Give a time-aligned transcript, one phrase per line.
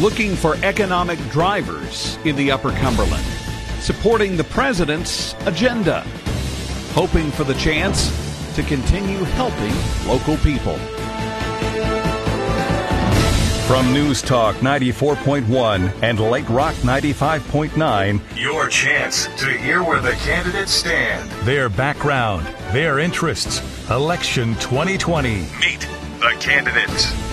[0.00, 3.24] looking for economic drivers in the Upper Cumberland,
[3.80, 6.00] supporting the president's agenda,
[6.94, 8.10] hoping for the chance
[8.54, 9.74] to continue helping
[10.08, 10.78] local people.
[13.66, 20.72] From News Talk 94.1 and Lite Rock 95.9, your chance to hear where the candidates
[20.72, 23.60] stand, their background, their interests.
[23.90, 25.46] Election 2020.
[25.60, 25.86] Meet
[26.20, 27.29] the candidates.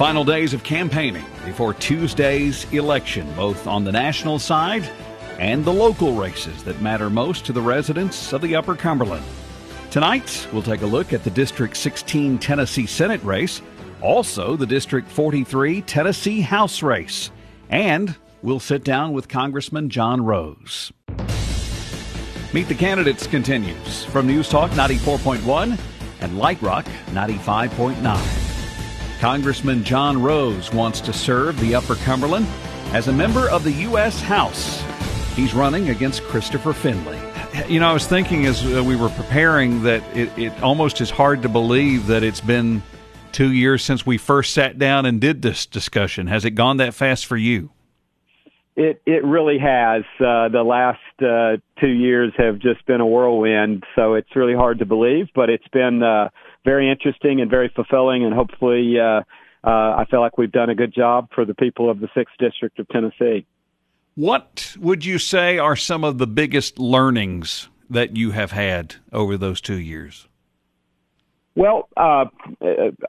[0.00, 4.82] Final days of campaigning before Tuesday's election, both on the national side
[5.38, 9.26] and the local races that matter most to the residents of the Upper Cumberland.
[9.90, 13.60] Tonight, we'll take a look at the District 16 Tennessee Senate race
[14.00, 17.30] also, the District 43 Tennessee House race.
[17.68, 20.90] And we'll sit down with Congressman John Rose.
[22.54, 25.78] Meet the Candidates continues from News Talk 94.1
[26.22, 28.39] and Lite Rock 95.9.
[29.20, 32.46] Congressman John Rose wants to serve the Upper Cumberland
[32.94, 34.18] as a member of the U.S.
[34.18, 34.82] House.
[35.36, 37.18] He's running against Christopher Finley.
[37.68, 41.42] You know, I was thinking as we were preparing that it, it almost is hard
[41.42, 42.82] to believe that it's been
[43.30, 46.26] two years since we first sat down and did this discussion.
[46.26, 47.70] Has it gone that fast for you?
[48.74, 50.02] It it really has.
[50.18, 54.78] Uh, the last uh, two years have just been a whirlwind, so it's really hard
[54.78, 55.26] to believe.
[55.34, 56.30] But it's been uh,
[56.64, 59.22] very interesting and very fulfilling, and hopefully, uh,
[59.62, 62.34] uh, I feel like we've done a good job for the people of the sixth
[62.38, 63.46] district of Tennessee.
[64.14, 69.36] What would you say are some of the biggest learnings that you have had over
[69.36, 70.28] those two years?
[71.60, 72.24] Well, uh,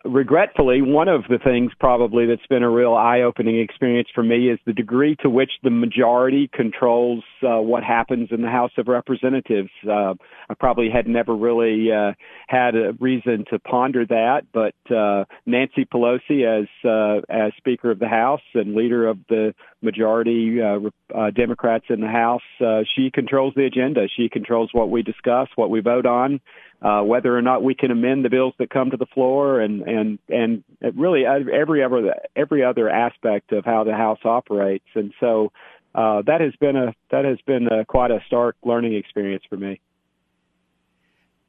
[0.04, 4.60] regretfully, one of the things probably that's been a real eye-opening experience for me is
[4.66, 9.70] the degree to which the majority controls uh, what happens in the House of Representatives.
[9.90, 10.16] Uh,
[10.50, 12.12] I probably had never really uh,
[12.50, 18.00] had a reason to ponder that, but uh, Nancy Pelosi, as uh, as Speaker of
[18.00, 20.80] the House and leader of the majority uh,
[21.18, 24.10] uh, Democrats in the House, uh, she controls the agenda.
[24.14, 26.42] She controls what we discuss, what we vote on
[26.82, 29.82] uh, whether or not we can amend the bills that come to the floor, and
[29.84, 30.64] and and
[30.96, 34.88] really every other every other aspect of how the House operates.
[34.96, 35.52] And so
[35.94, 39.58] uh, that has been a that has been a, quite a stark learning experience for
[39.58, 39.80] me.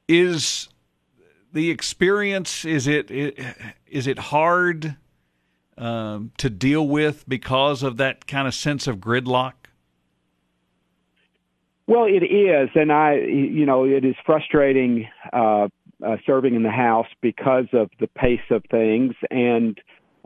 [0.08, 0.68] Is
[1.52, 4.96] the experience is it is it hard
[5.78, 9.54] um, to deal with because of that kind of sense of gridlock?
[11.86, 15.68] Well, it is, and I, you know, it is frustrating uh,
[16.04, 19.78] uh, serving in the House because of the pace of things, and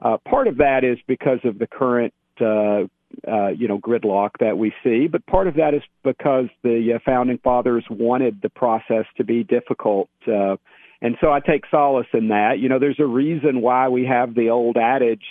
[0.02, 2.84] uh, part of that is because of the current, uh,
[3.26, 5.06] uh, you know, gridlock that we see.
[5.06, 9.42] But part of that is because the uh, founding fathers wanted the process to be
[9.42, 10.56] difficult, uh,
[11.00, 12.58] and so I take solace in that.
[12.58, 15.24] You know, there's a reason why we have the old adage,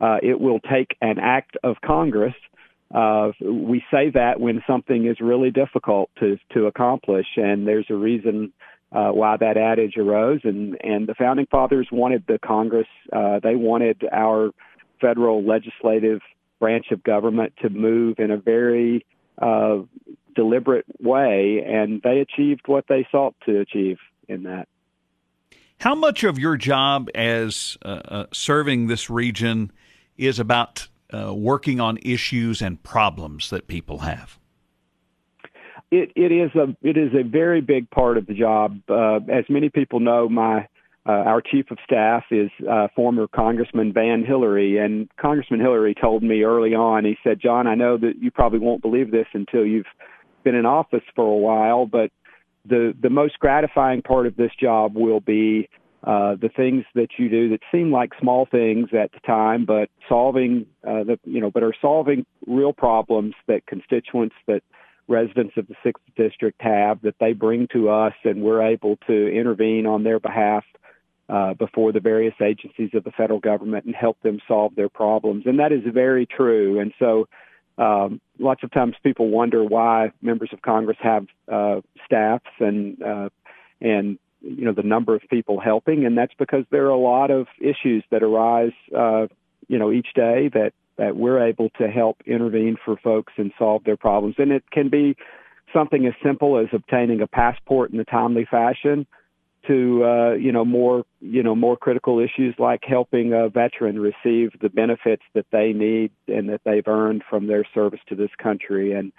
[0.00, 2.34] uh, "It will take an act of Congress."
[2.92, 7.94] Uh, we say that when something is really difficult to to accomplish, and there's a
[7.94, 8.52] reason
[8.92, 10.40] uh, why that adage arose.
[10.44, 14.50] And and the founding fathers wanted the Congress, uh, they wanted our
[15.00, 16.20] federal legislative
[16.58, 19.06] branch of government to move in a very
[19.40, 19.78] uh,
[20.34, 23.98] deliberate way, and they achieved what they sought to achieve
[24.28, 24.68] in that.
[25.80, 29.72] How much of your job as uh, uh, serving this region
[30.18, 34.38] is about uh, working on issues and problems that people have?
[35.90, 38.80] It, it is a it is a very big part of the job.
[38.88, 40.68] Uh, as many people know, my
[41.06, 46.22] uh, our chief of staff is uh, former Congressman Van Hilleary, and Congressman Hilleary told
[46.22, 47.04] me early on.
[47.04, 49.86] He said, "John, I know that you probably won't believe this until you've
[50.44, 52.10] been in office for a while, but
[52.64, 55.68] the the most gratifying part of this job will be
[56.02, 59.90] uh, the things that you do that seem like small things at the time, but
[60.08, 64.62] solving uh, the you know, but are solving real problems that constituents that
[65.08, 69.28] residents of the sixth district have that they bring to us, and we're able to
[69.28, 70.64] intervene on their behalf
[71.28, 75.44] uh, before the various agencies of the federal government and help them solve their problems.
[75.44, 76.80] And that is very true.
[76.80, 77.28] And so.
[77.78, 83.30] Um, lots of times people wonder why members of Congress have uh, staffs and uh,
[83.80, 87.30] and you know the number of people helping, and that's because there are a lot
[87.30, 89.26] of issues that arise, uh,
[89.68, 93.84] you know, each day that that we're able to help intervene for folks and solve
[93.84, 94.34] their problems.
[94.38, 95.16] And it can be
[95.72, 99.06] something as simple as obtaining a passport in a timely fashion
[99.66, 104.52] to uh, you know more you know more critical issues like helping a veteran receive
[104.60, 108.92] the benefits that they need and that they've earned from their service to this country
[108.92, 109.12] and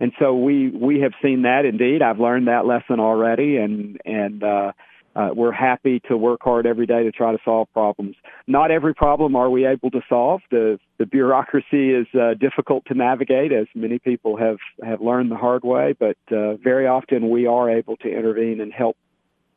[0.00, 2.02] and so we we have seen that indeed.
[2.02, 4.72] I've learned that lesson already, and and uh,
[5.16, 8.14] uh, we're happy to work hard every day to try to solve problems.
[8.46, 10.42] Not every problem are we able to solve.
[10.50, 15.36] The the bureaucracy is uh, difficult to navigate, as many people have have learned the
[15.36, 15.94] hard way.
[15.98, 18.96] But uh, very often we are able to intervene and help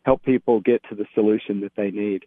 [0.04, 2.26] help people get to the solution that they need.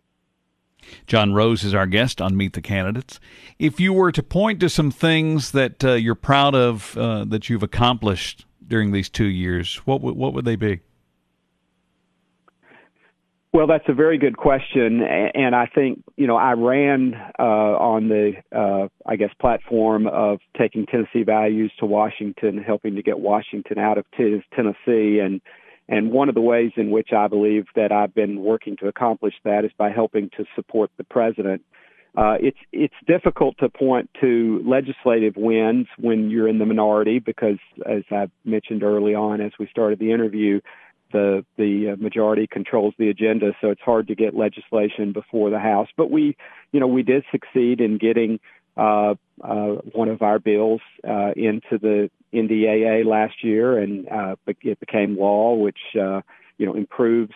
[1.07, 3.21] John Rose is our guest on Meet the Candidates.
[3.59, 7.49] If you were to point to some things that uh, you're proud of uh, that
[7.49, 10.81] you've accomplished during these two years, what w- what would they be?
[13.55, 18.09] Well, that's a very good question, and I think you know I ran uh, on
[18.09, 23.79] the uh, I guess platform of taking Tennessee values to Washington, helping to get Washington
[23.79, 25.41] out of Tennessee, and
[25.89, 29.35] and one of the ways in which I believe that I've been working to accomplish
[29.45, 31.63] that is by helping to support the president.
[32.17, 37.59] Uh, it's it's difficult to point to legislative wins when you're in the minority because,
[37.85, 40.61] as I mentioned early on, as we started the interview,
[41.13, 45.59] the the uh, majority controls the agenda, so it's hard to get legislation before the
[45.59, 45.89] House.
[45.97, 46.37] But we,
[46.71, 48.39] you know, we did succeed in getting
[48.77, 54.81] uh, uh, one of our bills uh, into the NDAA last year, and uh, it
[54.81, 56.21] became law, which uh,
[56.59, 57.35] you know improves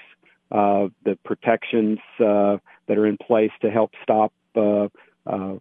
[0.51, 2.57] uh, the protections uh,
[2.87, 4.89] that are in place to help stop uh,
[5.27, 5.57] uh,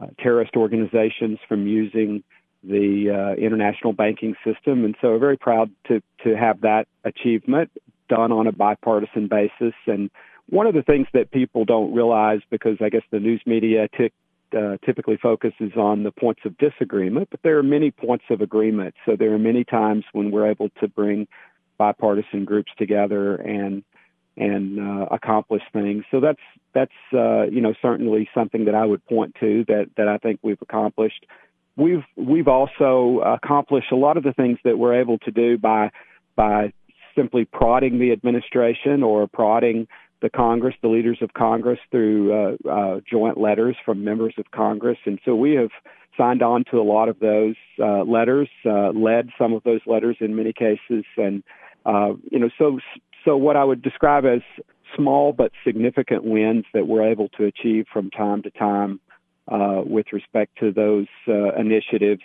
[0.00, 2.22] uh terrorist organizations from using
[2.64, 7.70] the uh, international banking system, and so very proud to to have that achievement
[8.08, 9.74] done on a bipartisan basis.
[9.86, 10.10] And
[10.48, 14.12] one of the things that people don't realize, because I guess the news media t-
[14.56, 18.94] uh, typically focuses on the points of disagreement, but there are many points of agreement.
[19.06, 21.26] So there are many times when we're able to bring
[21.78, 23.82] bipartisan groups together and
[24.36, 26.04] and uh, accomplish things.
[26.10, 26.40] So that's
[26.74, 30.40] that's uh, you know certainly something that I would point to that that I think
[30.42, 31.26] we've accomplished
[31.76, 35.90] we've we've also accomplished a lot of the things that we're able to do by
[36.36, 36.72] by
[37.16, 39.88] simply prodding the administration or prodding
[40.20, 44.98] the Congress, the leaders of Congress, through uh, uh, joint letters from members of Congress,
[45.06, 45.70] and so we have
[46.16, 50.16] signed on to a lot of those uh, letters, uh, led some of those letters
[50.20, 51.42] in many cases, and
[51.86, 52.78] uh, you know, so
[53.24, 54.40] so what I would describe as
[54.96, 59.00] small but significant wins that we're able to achieve from time to time
[59.48, 62.22] uh, with respect to those uh, initiatives.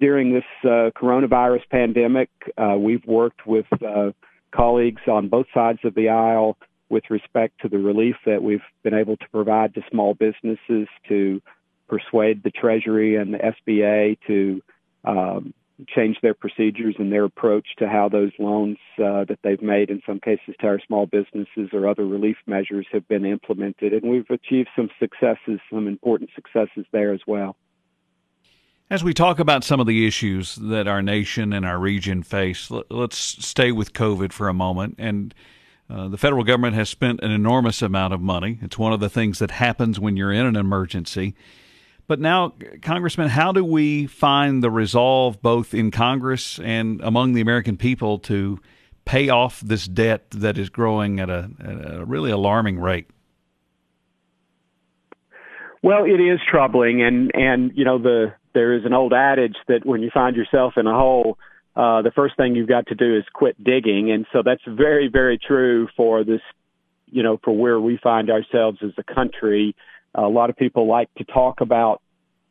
[0.00, 4.10] During this uh, coronavirus pandemic, uh, we've worked with uh,
[4.54, 6.56] colleagues on both sides of the aisle
[6.88, 11.40] with respect to the relief that we've been able to provide to small businesses to
[11.88, 14.62] persuade the Treasury and the SBA to
[15.04, 15.54] um,
[15.88, 20.00] change their procedures and their approach to how those loans uh, that they've made, in
[20.06, 23.92] some cases to our small businesses or other relief measures, have been implemented.
[23.92, 27.56] And we've achieved some successes, some important successes there as well.
[28.90, 32.70] As we talk about some of the issues that our nation and our region face,
[32.90, 34.96] let's stay with COVID for a moment.
[34.98, 35.34] And
[35.90, 38.58] uh, the federal government has spent an enormous amount of money.
[38.62, 41.34] It's one of the things that happens when you're in an emergency.
[42.06, 47.40] But now, Congressman, how do we find the resolve both in Congress and among the
[47.40, 48.60] American people to
[49.04, 53.08] pay off this debt that is growing at a, at a really alarming rate?
[55.82, 59.84] Well, it is troubling, and and you know the there is an old adage that
[59.84, 61.38] when you find yourself in a hole,
[61.76, 65.08] uh, the first thing you've got to do is quit digging, and so that's very
[65.08, 66.40] very true for this,
[67.10, 69.74] you know, for where we find ourselves as a country.
[70.14, 72.00] A lot of people like to talk about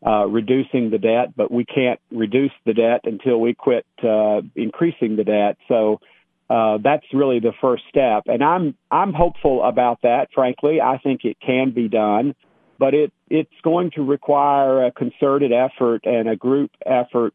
[0.06, 5.15] uh, reducing the debt, but we can't reduce the debt until we quit uh, increasing
[5.15, 5.58] the debt.
[5.70, 6.01] So
[6.50, 10.27] uh, that's really the first step, and I'm I'm hopeful about that.
[10.36, 12.36] Frankly, I think it can be done,
[12.77, 17.34] but it it's going to require a concerted effort and a group effort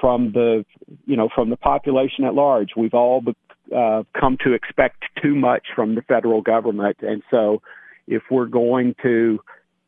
[0.00, 0.64] from the
[1.06, 2.70] you know from the population at large.
[2.76, 3.22] We've all
[3.74, 7.62] uh, come to expect too much from the federal government, and so
[8.06, 9.40] if we're going to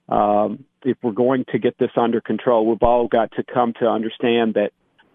[0.09, 3.87] um, if we're going to get this under control, we've all got to come to
[3.87, 4.73] understand that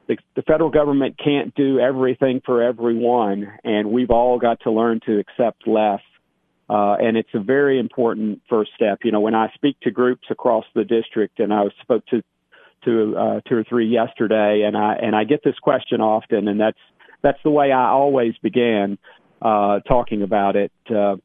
[0.08, 5.00] the, the federal government can't do everything for everyone, and we've all got to learn
[5.06, 6.02] to accept less.
[6.68, 9.00] Uh, and it's a very important first step.
[9.04, 12.24] You know, when I speak to groups across the district, and I spoke to
[12.86, 16.60] to uh, two or three yesterday, and I and I get this question often, and
[16.60, 16.80] that's
[17.22, 18.98] that's the way I always began
[19.42, 20.72] uh, talking about it.
[20.89, 21.18] Uh,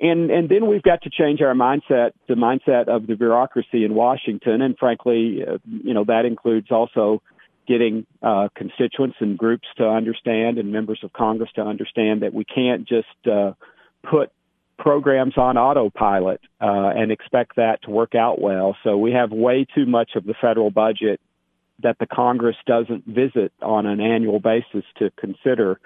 [0.00, 3.94] and and then we've got to change our mindset, the mindset of the bureaucracy in
[3.94, 7.22] Washington, and frankly, uh, you know that includes also
[7.66, 12.44] getting uh, constituents and groups to understand and members of Congress to understand that we
[12.44, 13.52] can't just uh,
[14.08, 14.30] put
[14.78, 18.76] programs on autopilot uh, and expect that to work out well.
[18.84, 21.20] So we have way too much of the federal budget
[21.82, 25.78] that the Congress doesn't visit on an annual basis to consider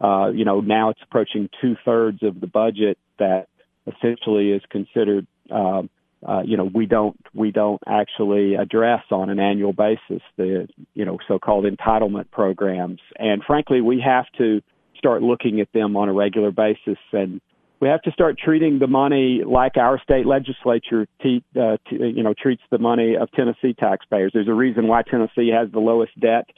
[0.00, 3.48] uh, you know, now it's approaching two thirds of the budget that
[3.86, 5.90] essentially is considered, um,
[6.26, 11.04] uh, you know, we don't we don't actually address on an annual basis the you
[11.04, 14.60] know so-called entitlement programs, and frankly, we have to
[14.96, 17.40] start looking at them on a regular basis and
[17.80, 22.34] we have to start treating the money like our state legislature, te- uh, you know,
[22.34, 24.32] treats the money of Tennessee taxpayers.
[24.34, 26.48] There's a reason why Tennessee has the lowest debt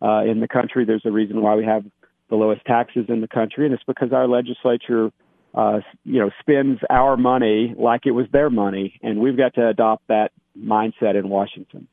[0.00, 0.84] uh, in the country.
[0.84, 1.84] There's a reason why we have
[2.30, 5.10] the lowest taxes in the country, and it's because our legislature,
[5.54, 9.68] uh, you know, spends our money like it was their money, and we've got to
[9.68, 11.86] adopt that mindset in Washington.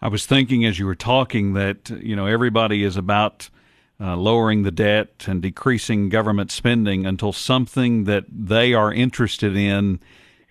[0.00, 3.50] I was thinking as you were talking that you know everybody is about
[4.00, 10.00] uh, lowering the debt and decreasing government spending until something that they are interested in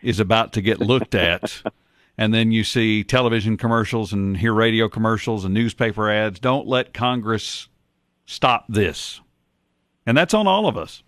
[0.01, 1.62] is about to get looked at.
[2.17, 6.39] and then you see television commercials and hear radio commercials and newspaper ads.
[6.39, 7.67] Don't let Congress
[8.25, 9.21] stop this.
[10.05, 11.03] And that's on all of us.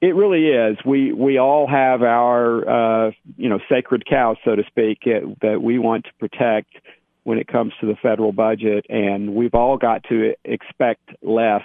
[0.00, 0.76] It really is.
[0.84, 5.62] We we all have our uh, you know sacred cows, so to speak, it, that
[5.62, 6.76] we want to protect
[7.24, 11.62] when it comes to the federal budget, and we've all got to expect less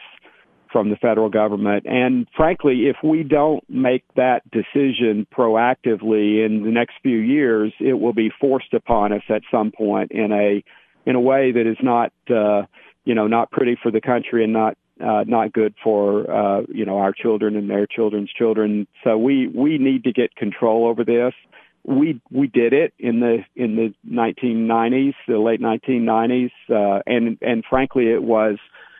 [0.71, 1.85] from the federal government.
[1.85, 7.93] And frankly, if we don't make that decision proactively in the next few years, it
[7.93, 10.63] will be forced upon us at some point in a
[11.05, 12.63] in a way that is not uh,
[13.03, 16.85] you know not pretty for the country and not uh, not good for uh, you
[16.85, 18.87] know our children and their children's children.
[19.03, 21.33] So we we need to get control over this
[21.83, 27.63] we we did it in the in the 1990s, the late 1990s, uh, and and
[27.69, 28.57] frankly, it was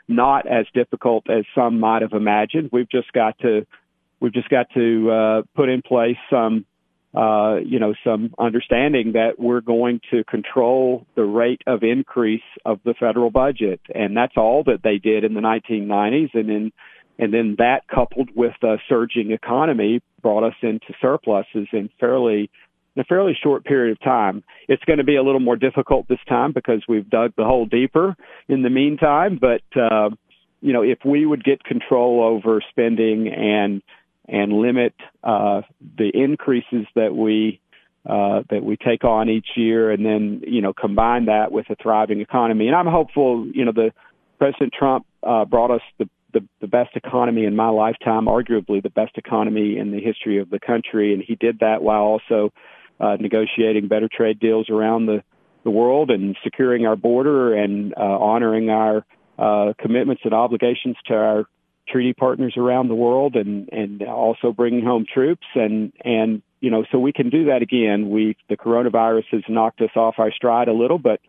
[0.08, 2.70] not as difficult as some might have imagined.
[2.72, 3.66] We've just got to
[4.20, 6.66] we've just got to uh, put in place some
[7.14, 12.80] uh, you know some understanding that we're going to control the rate of increase of
[12.86, 16.72] the federal budget, and that's all that they did in the 1990s, and then
[17.20, 22.50] and then that coupled with a surging economy brought us into surpluses in fairly
[22.96, 24.44] in a fairly short period of time.
[24.68, 27.66] It's going to be a little more difficult this time because we've dug the hole
[27.66, 28.16] deeper
[28.48, 29.40] in the meantime.
[29.40, 30.10] But, uh,
[30.62, 33.82] you know, if we would get control over spending and,
[34.28, 34.94] and limit,
[35.24, 35.62] uh,
[35.98, 37.62] the increases that we,
[38.06, 41.76] uh, that we take on each year and then, you know, combine that with a
[41.82, 42.68] thriving economy.
[42.68, 43.92] And I'm hopeful, you know, the
[44.38, 48.90] President Trump, uh, brought us the the, the best economy in my lifetime, arguably the
[48.90, 51.14] best economy in the history of the country.
[51.14, 52.52] And he did that while also
[53.00, 55.24] uh, negotiating better trade deals around the,
[55.64, 59.06] the world and securing our border and uh, honoring our
[59.38, 61.46] uh, commitments and obligations to our
[61.88, 66.86] treaty partners around the world and, and also bringing home troops and, and, you know,
[66.92, 68.10] so we can do that again.
[68.10, 71.20] We, the coronavirus has knocked us off our stride a little, but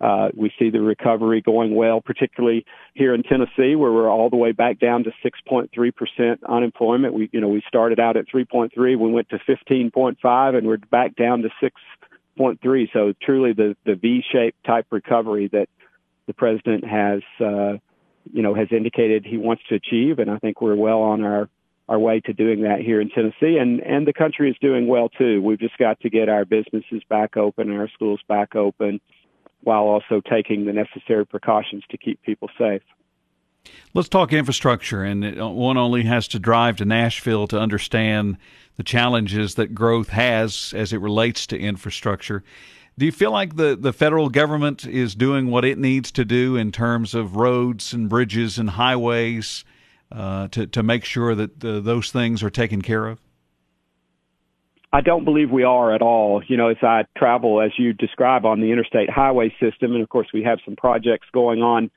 [0.00, 4.36] uh, we see the recovery going well, particularly here in Tennessee, where we're all the
[4.36, 7.14] way back down to 6.3% unemployment.
[7.14, 11.16] We, you know, we started out at 3.3, we went to 15.5, and we're back
[11.16, 11.48] down to
[12.38, 12.92] 6.3.
[12.92, 15.68] So truly the, the V-shaped type recovery that
[16.26, 17.78] the president has, uh,
[18.32, 20.18] you know, has indicated he wants to achieve.
[20.18, 21.48] And I think we're well on our,
[21.88, 23.56] our way to doing that here in Tennessee.
[23.58, 25.40] And, and the country is doing well too.
[25.40, 29.00] We've just got to get our businesses back open, our schools back open
[29.62, 32.82] while also taking the necessary precautions to keep people safe.
[33.94, 35.24] Let's talk infrastructure, and
[35.56, 38.36] one only has to drive to Nashville to understand
[38.76, 42.44] the challenges that growth has as it relates to infrastructure.
[42.98, 46.56] Do you feel like the, the federal government is doing what it needs to do
[46.56, 49.64] in terms of roads and bridges and highways
[50.10, 53.20] uh, to, to make sure that uh, those things are taken care of?
[54.96, 56.42] I don't believe we are at all.
[56.48, 60.08] You know, as I travel, as you describe, on the interstate highway system, and of
[60.08, 61.90] course we have some projects going on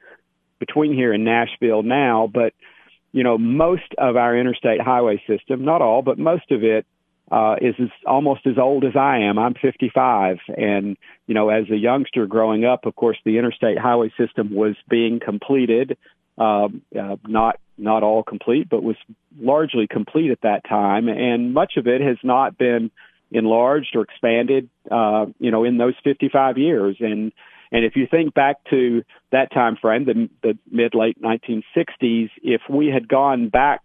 [0.60, 2.51] between here and Nashville now, but
[3.13, 6.86] you know, most of our interstate highway system, not all, but most of it,
[7.32, 9.39] uh, is as, almost as old as I am.
[9.39, 10.39] I'm 55.
[10.58, 14.75] And, you know, as a youngster growing up, of course, the interstate highway system was
[14.89, 15.98] being completed,
[16.38, 16.68] uh,
[17.00, 18.95] uh, not not all complete, but was
[19.39, 21.07] largely complete at that time.
[21.07, 22.91] And much of it has not been
[23.31, 26.98] enlarged or expanded, uh, you know, in those 55 years.
[27.00, 27.31] And,
[27.71, 32.62] and if you think back to that time frame, the, the mid late 1960s, if
[32.69, 33.81] we had gone back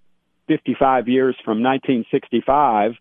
[0.49, 2.93] 55 years from 1965,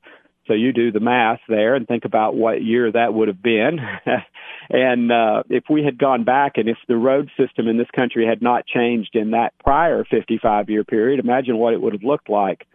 [0.48, 3.80] so you do the math there and think about what year that would have been.
[4.70, 8.26] and uh, if we had gone back and if the road system in this country
[8.28, 12.30] had not changed in that prior 55 year period, imagine what it would have looked
[12.30, 12.66] like.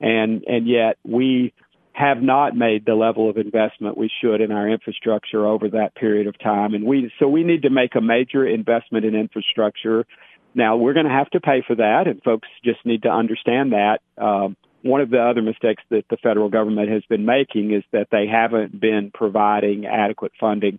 [0.00, 1.52] And and yet we
[1.92, 6.26] have not made the level of investment we should in our infrastructure over that period
[6.26, 6.74] of time.
[6.74, 10.06] And we so we need to make a major investment in infrastructure
[10.54, 13.72] now we're going to have to pay for that, and folks just need to understand
[13.72, 14.00] that.
[14.18, 18.08] Um, one of the other mistakes that the federal government has been making is that
[18.10, 20.78] they haven't been providing adequate funding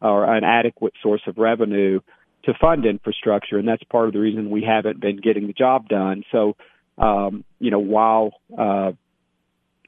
[0.00, 2.00] or an adequate source of revenue
[2.44, 5.88] to fund infrastructure, and that's part of the reason we haven't been getting the job
[5.88, 6.22] done.
[6.32, 6.56] So,
[6.96, 8.92] um, you know, while uh,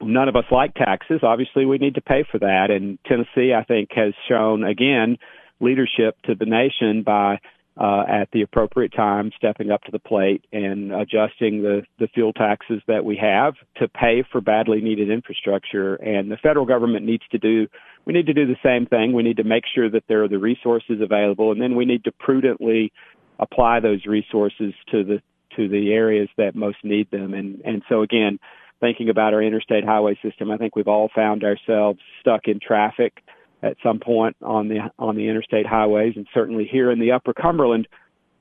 [0.01, 3.63] none of us like taxes, obviously we need to pay for that, and Tennessee, I
[3.63, 5.17] think, has shown again
[5.59, 7.39] leadership to the nation by
[7.75, 12.31] uh, at the appropriate time, stepping up to the plate and adjusting the, the fuel
[12.31, 15.95] taxes that we have to pay for badly needed infrastructure.
[15.95, 17.67] And the federal government needs to do,
[18.05, 19.13] we need to do the same thing.
[19.13, 22.03] We need to make sure that there are the resources available, and then we need
[22.03, 22.91] to prudently
[23.39, 25.21] apply those resources to the
[25.55, 27.33] to the areas that most need them.
[27.33, 28.39] And and so again,
[28.79, 33.23] thinking about our interstate highway system, I think we've all found ourselves stuck in traffic
[33.63, 37.33] at some point on the on the interstate highways, and certainly here in the Upper
[37.33, 37.87] Cumberland,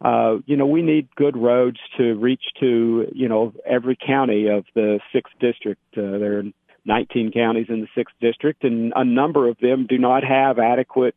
[0.05, 4.65] uh, you know, we need good roads to reach to you know every county of
[4.75, 5.81] the sixth district.
[5.97, 6.43] Uh, there are
[6.85, 11.15] 19 counties in the sixth district, and a number of them do not have adequate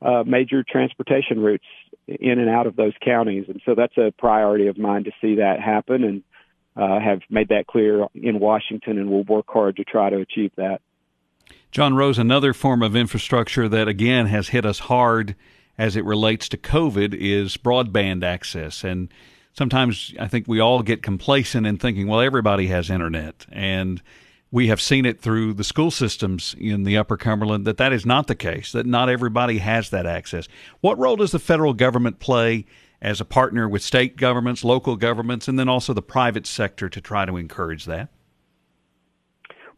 [0.00, 1.64] uh, major transportation routes
[2.06, 5.36] in and out of those counties, and so that's a priority of mine to see
[5.36, 6.22] that happen, and
[6.76, 10.52] uh, have made that clear in Washington, and we'll work hard to try to achieve
[10.56, 10.80] that.
[11.70, 15.36] John Rose, another form of infrastructure that again has hit us hard
[15.78, 18.82] as it relates to COVID is broadband access.
[18.82, 19.12] And
[19.52, 23.46] sometimes I think we all get complacent in thinking, well, everybody has internet.
[23.52, 24.02] And
[24.50, 28.04] we have seen it through the school systems in the Upper Cumberland that that is
[28.04, 30.48] not the case, that not everybody has that access.
[30.80, 32.66] What role does the federal government play
[33.00, 37.00] as a partner with state governments, local governments, and then also the private sector to
[37.00, 38.08] try to encourage that?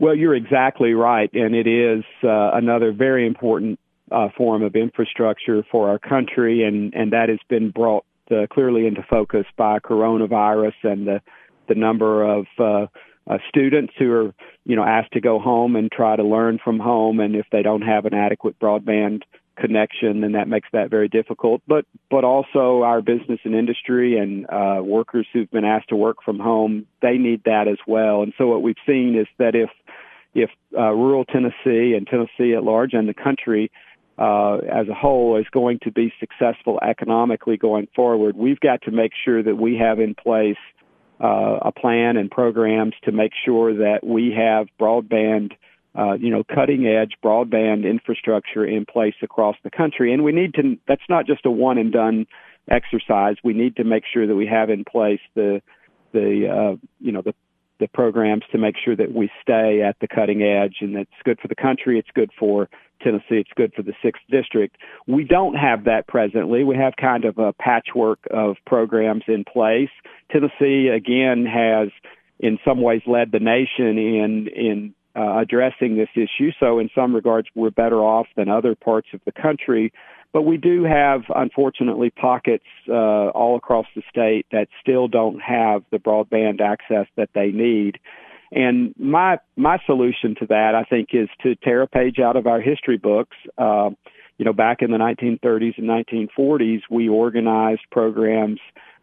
[0.02, 3.78] Well, you're exactly right, and it is uh, another very important
[4.11, 8.88] uh, form of infrastructure for our country, and and that has been brought uh, clearly
[8.88, 11.21] into focus by coronavirus and the
[11.68, 12.87] the number of uh,
[13.30, 16.80] uh, students who are you know asked to go home and try to learn from
[16.80, 19.23] home, and if they don't have an adequate broadband
[19.56, 21.62] connection, then that makes that very difficult.
[21.68, 26.24] But but also our business and industry and uh, workers who've been asked to work
[26.24, 28.22] from home, they need that as well.
[28.22, 29.70] And so what we've seen is that if
[30.35, 33.71] if uh, rural Tennessee and Tennessee at large and the country
[34.18, 38.90] uh, as a whole is going to be successful economically going forward, we've got to
[38.90, 40.57] make sure that we have in place
[41.23, 45.53] uh, a plan and programs to make sure that we have broadband,
[45.95, 50.12] uh, you know, cutting edge broadband infrastructure in place across the country.
[50.12, 52.27] And we need to, that's not just a one and done
[52.68, 53.37] exercise.
[53.45, 55.62] We need to make sure that we have in place the,
[56.12, 57.35] the, uh, you know, the
[57.83, 61.38] the programs to make sure that we stay at the cutting edge and it's good
[61.40, 62.68] for the country, it's good for
[63.03, 64.77] Tennessee, it's good for the sixth district.
[65.09, 66.62] We don't have that presently.
[66.62, 69.90] We have kind of a patchwork of programs in place.
[70.31, 71.88] Tennessee again has
[72.38, 76.53] in some ways led the nation in in uh, addressing this issue.
[76.59, 79.92] So in some regards, we're better off than other parts of the country.
[80.33, 82.92] But we do have, unfortunately, pockets uh,
[83.29, 87.99] all across the state that still don't have the broadband access that they need.
[88.51, 92.47] And my my solution to that, I think, is to tear a page out of
[92.47, 93.37] our history books.
[93.57, 93.90] Uh,
[94.38, 98.61] you know, back in the 1930s and 1940s, we organized programs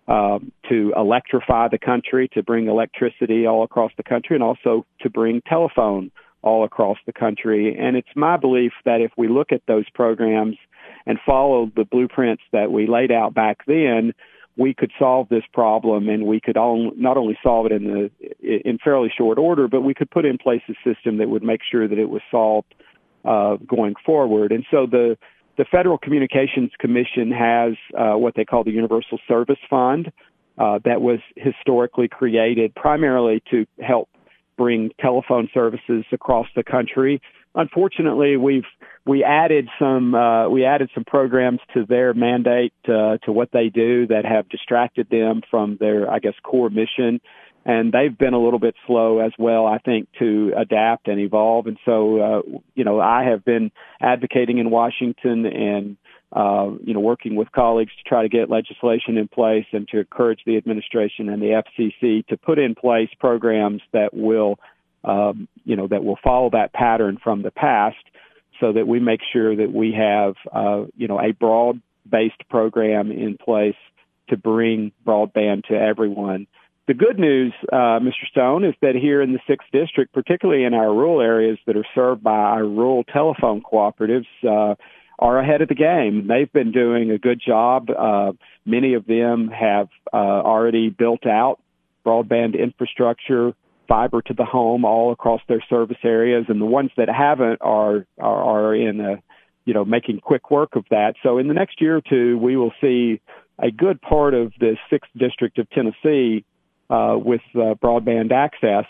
[0.07, 5.09] uh, to electrify the country, to bring electricity all across the country, and also to
[5.09, 7.75] bring telephone all across the country.
[7.77, 10.57] And it's my belief that if we look at those programs
[11.05, 14.13] and follow the blueprints that we laid out back then,
[14.57, 18.11] we could solve this problem and we could all, not only solve it in the
[18.41, 21.61] in fairly short order, but we could put in place a system that would make
[21.69, 22.73] sure that it was solved
[23.25, 24.51] uh, going forward.
[24.51, 25.17] And so the
[25.57, 30.09] the Federal Communications Commission has uh, what they call the Universal Service Fund
[30.57, 34.09] uh, that was historically created primarily to help
[34.59, 37.21] bring telephone services across the country.
[37.55, 38.67] Unfortunately, we've
[39.07, 43.69] we added some uh, we added some programs to their mandate uh, to what they
[43.69, 47.21] do that have distracted them from their I guess core mission,
[47.65, 51.65] and they've been a little bit slow as well I think to adapt and evolve.
[51.65, 52.41] And so uh,
[52.75, 55.97] you know I have been advocating in Washington and
[56.31, 59.99] uh, you know, working with colleagues to try to get legislation in place and to
[59.99, 64.59] encourage the administration and the FCC to put in place programs that will,
[65.03, 67.97] um, you know, that will follow that pattern from the past
[68.59, 73.11] so that we make sure that we have, uh, you know, a broad based program
[73.11, 73.75] in place
[74.29, 76.45] to bring broadband to everyone.
[76.87, 78.27] The good news, uh, Mr.
[78.31, 81.85] Stone, is that here in the 6th District, particularly in our rural areas that are
[81.93, 84.75] served by our rural telephone cooperatives, uh,
[85.19, 86.27] are ahead of the game.
[86.27, 87.89] They've been doing a good job.
[87.89, 88.31] Uh,
[88.65, 91.59] many of them have uh, already built out
[92.05, 93.53] broadband infrastructure,
[93.87, 98.05] fiber to the home, all across their service areas, and the ones that haven't are
[98.17, 99.21] are, are in a
[99.65, 101.15] you know making quick work of that.
[101.21, 103.21] So in the next year or two, we will see
[103.59, 106.45] a good part of the sixth district of Tennessee
[106.89, 108.85] uh, with uh, broadband access.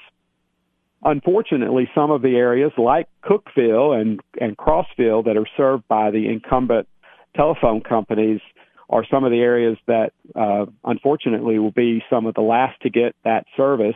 [1.04, 6.28] Unfortunately, some of the areas like Cookeville and, and Crossville that are served by the
[6.28, 6.88] incumbent
[7.36, 8.42] telephone companies
[8.90, 12.90] are some of the areas that uh, unfortunately will be some of the last to
[12.90, 13.96] get that service.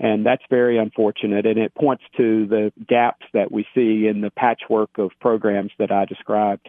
[0.00, 1.46] And that's very unfortunate.
[1.46, 5.92] And it points to the gaps that we see in the patchwork of programs that
[5.92, 6.68] I described.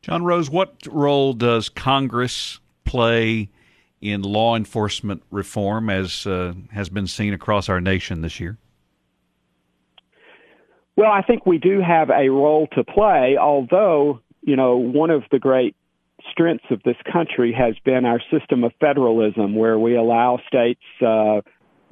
[0.00, 3.50] John Rose, what role does Congress play
[4.00, 8.56] in law enforcement reform as uh, has been seen across our nation this year?
[10.96, 15.22] Well, I think we do have a role to play, although, you know, one of
[15.30, 15.76] the great
[16.30, 21.40] strengths of this country has been our system of federalism, where we allow states, uh,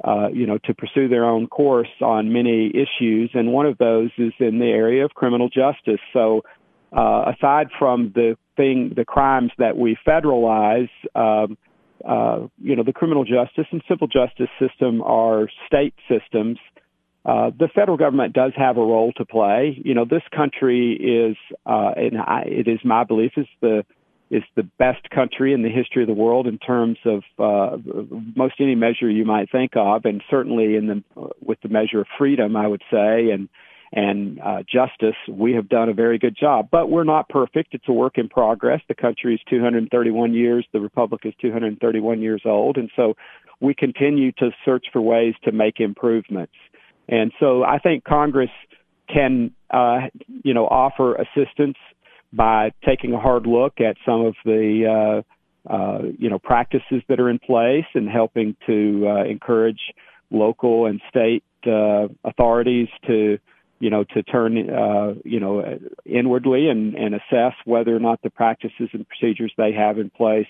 [0.03, 4.11] uh, you know, to pursue their own course on many issues, and one of those
[4.19, 6.01] is in the area of criminal justice.
[6.13, 6.43] So,
[6.93, 11.57] uh, aside from the thing, the crimes that we federalize, um,
[12.05, 16.59] uh, you know, the criminal justice and civil justice system are state systems.
[17.25, 19.77] Uh, the federal government does have a role to play.
[19.85, 23.85] You know, this country is, uh, and I, it is my belief, is the
[24.29, 27.77] is the best country in the history of the world in terms of uh,
[28.35, 32.07] most any measure you might think of, and certainly in the with the measure of
[32.19, 33.49] freedom, I would say, and
[33.93, 36.69] and uh, justice, we have done a very good job.
[36.71, 37.75] But we're not perfect.
[37.75, 38.81] It's a work in progress.
[38.89, 40.67] The country is 231 years.
[40.73, 42.77] The republic is 231 years old.
[42.77, 43.15] And so
[43.61, 46.53] we continue to search for ways to make improvements.
[47.09, 48.51] And so I think Congress
[49.13, 50.09] can, uh,
[50.43, 51.77] you know, offer assistance
[52.33, 55.23] by taking a hard look at some of the,
[55.69, 59.81] uh, uh, you know, practices that are in place and helping to uh, encourage
[60.31, 63.39] local and state uh, authorities to
[63.79, 68.31] you know, to turn, uh, you know, inwardly and, and assess whether or not the
[68.31, 70.49] practices and procedures they have in place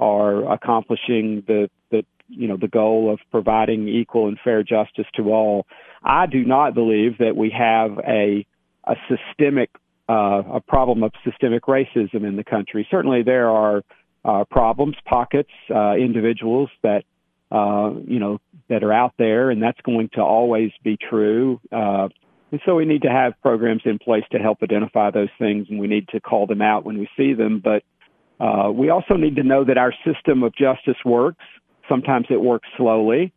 [0.00, 5.32] are accomplishing the, the, you know, the goal of providing equal and fair justice to
[5.32, 5.66] all.
[6.02, 8.44] I do not believe that we have a,
[8.84, 9.70] a systemic,
[10.08, 12.86] uh, a problem of systemic racism in the country.
[12.90, 13.82] Certainly there are,
[14.24, 17.04] uh, problems, pockets, uh, individuals that,
[17.52, 21.60] uh, you know, that are out there, and that's going to always be true.
[21.70, 22.08] Uh,
[22.52, 25.80] and so we need to have programs in place to help identify those things and
[25.80, 27.60] we need to call them out when we see them.
[27.62, 27.82] But
[28.38, 31.44] uh, we also need to know that our system of justice works.
[31.88, 33.32] Sometimes it works slowly,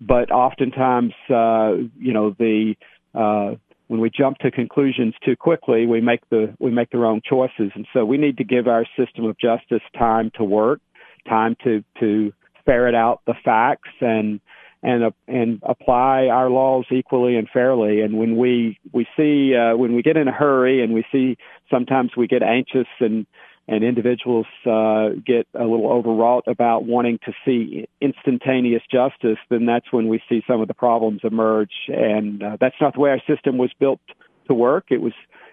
[0.00, 2.74] but oftentimes, uh, you know, the,
[3.14, 3.56] uh,
[3.88, 7.72] when we jump to conclusions too quickly, we make the, we make the wrong choices.
[7.74, 10.80] And so we need to give our system of justice time to work,
[11.28, 12.32] time to, to
[12.64, 14.40] ferret out the facts and,
[14.82, 18.00] and uh, and apply our laws equally and fairly.
[18.00, 21.36] And when we we see uh, when we get in a hurry and we see
[21.70, 23.26] sometimes we get anxious and
[23.68, 29.92] and individuals uh, get a little overwrought about wanting to see instantaneous justice, then that's
[29.92, 31.72] when we see some of the problems emerge.
[31.86, 34.00] And uh, that's not the way our system was built
[34.48, 34.86] to work.
[34.90, 35.12] It was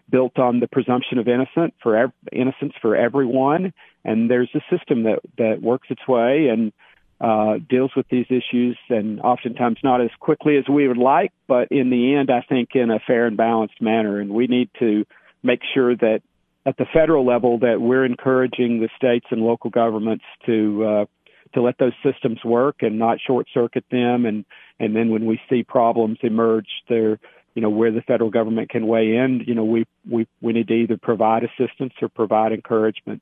[0.09, 3.73] built on the presumption of innocent for ev- innocence for everyone.
[4.03, 6.73] And there's a system that that works its way and
[7.21, 11.67] uh, deals with these issues and oftentimes not as quickly as we would like, but
[11.69, 14.19] in the end, I think in a fair and balanced manner.
[14.19, 15.05] And we need to
[15.43, 16.21] make sure that
[16.65, 21.05] at the federal level that we're encouraging the states and local governments to uh,
[21.53, 24.25] to let those systems work and not short circuit them.
[24.25, 24.45] And
[24.79, 27.19] and then when we see problems emerge, there
[27.55, 29.43] you know where the federal government can weigh in.
[29.45, 33.21] You know we we we need to either provide assistance or provide encouragement.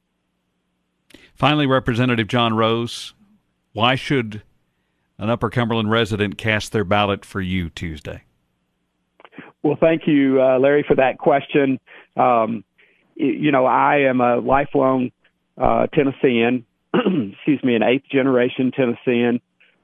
[1.33, 3.13] Finally, Representative John Rose,
[3.77, 4.41] why should
[5.19, 8.23] an Upper Cumberland resident cast their ballot for you Tuesday?
[9.61, 11.79] Well, thank you, uh, Larry, for that question.
[12.15, 12.63] Um,
[13.13, 15.11] you know, I am a lifelong
[15.61, 19.41] uh, Tennessean, excuse me, an eighth generation Tennessean.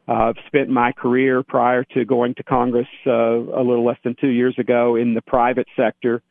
[0.07, 4.15] Uh, I've spent my career prior to going to Congress uh, a little less than
[4.19, 6.23] two years ago in the private sector.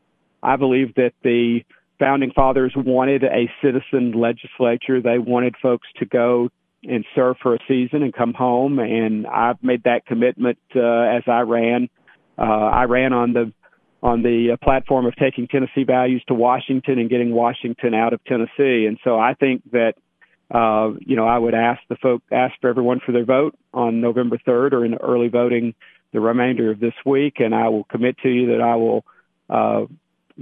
[0.42, 1.61] I believe that the
[2.01, 5.01] founding fathers wanted a citizen legislature.
[5.01, 6.48] They wanted folks to go
[6.85, 8.79] and serve for a season and come home.
[8.79, 11.88] And I've made that commitment uh, as I ran.
[12.38, 13.53] Uh, I ran on the
[14.03, 18.25] on the uh, platform of taking Tennessee values to Washington and getting Washington out of
[18.25, 18.87] Tennessee.
[18.87, 19.95] And so I think that
[20.53, 24.01] uh, you know I would ask the folk ask for everyone for their vote on
[24.01, 25.75] November 3rd or in early voting
[26.12, 29.05] the remainder of this week, and I will commit to you that I will.
[29.49, 29.87] Uh,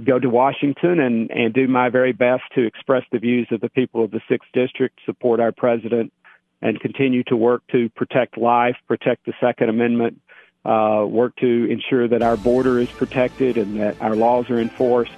[0.05, 3.67] go to Washington and, and do my very best to express the views of the
[3.67, 6.13] people of the 6th District, support our president,
[6.61, 10.21] and continue to work to protect life, protect the Second Amendment,
[10.63, 15.11] uh, work to ensure that our border is protected and that our laws are enforced,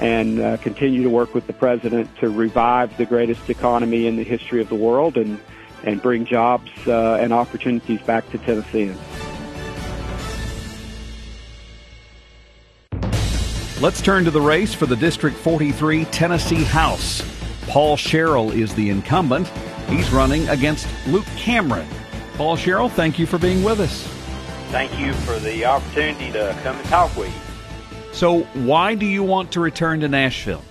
[0.00, 4.22] and uh, continue to work with the president to revive the greatest economy in the
[4.22, 5.38] history of the world and,
[5.84, 8.98] and bring jobs uh, and opportunities back to Tennesseans.
[13.80, 17.22] Let's turn to the race for the District 43 Tennessee House.
[17.68, 19.48] Paul Sherrell is the incumbent.
[19.88, 21.88] He's running against Luke Cameron.
[22.36, 24.06] Paul Sherrell, thank you for being with us.
[24.70, 28.12] Thank you for the opportunity to come and talk with you.
[28.12, 30.62] So, why do you want to return to Nashville?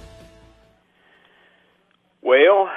[2.21, 2.69] Well,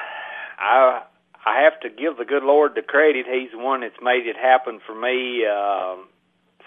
[0.59, 1.03] I
[1.45, 3.27] I have to give the good Lord the credit.
[3.27, 5.45] He's the one that's made it happen for me.
[5.47, 6.09] Um,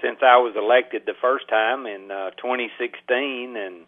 [0.04, 3.86] since I was elected the first time in uh, 2016, and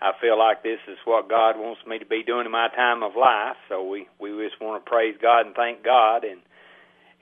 [0.00, 3.02] I feel like this is what God wants me to be doing in my time
[3.02, 3.56] of life.
[3.68, 6.40] So we we just want to praise God and thank God, and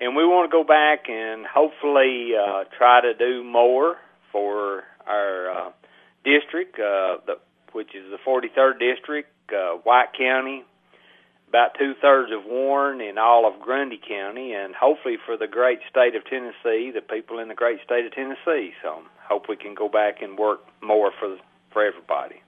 [0.00, 3.96] and we want to go back and hopefully uh, try to do more
[4.30, 5.70] for our uh,
[6.22, 7.38] district, uh, the,
[7.72, 10.64] which is the 43rd district, uh, White County,
[11.48, 15.78] about two thirds of Warren and all of Grundy County, and hopefully for the great
[15.88, 18.72] state of Tennessee, the people in the great state of Tennessee.
[18.82, 21.36] So hope we can go back and work more for
[21.72, 22.42] for everybody.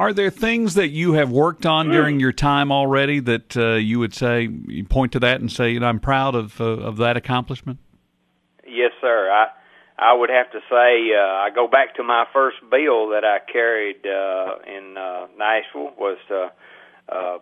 [0.00, 3.98] Are there things that you have worked on during your time already that uh, you
[3.98, 6.96] would say you point to that and say, you know, I'm proud of uh, of
[6.96, 7.80] that accomplishment?
[8.66, 9.30] Yes, sir.
[9.30, 9.48] I
[9.98, 13.40] I would have to say uh, I go back to my first bill that I
[13.52, 16.48] carried uh, in uh, Nashville was uh,
[17.14, 17.38] uh,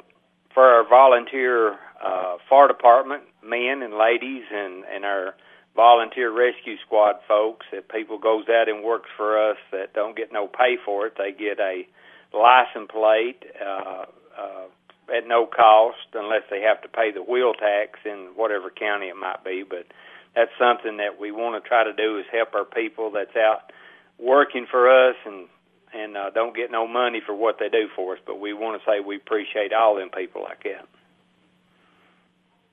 [0.53, 5.37] for our volunteer uh, fire department men and ladies and and our
[5.77, 10.33] volunteer rescue squad folks that people goes out and works for us that don't get
[10.33, 11.87] no pay for it they get a
[12.33, 14.05] license plate uh,
[14.39, 19.07] uh, at no cost unless they have to pay the wheel tax in whatever county
[19.07, 19.87] it might be but
[20.35, 23.73] that's something that we want to try to do is help our people that's out
[24.19, 25.49] working for us and
[25.93, 28.21] and uh, don't get no money for what they do for us.
[28.27, 30.87] But we want to say we appreciate all them people like that.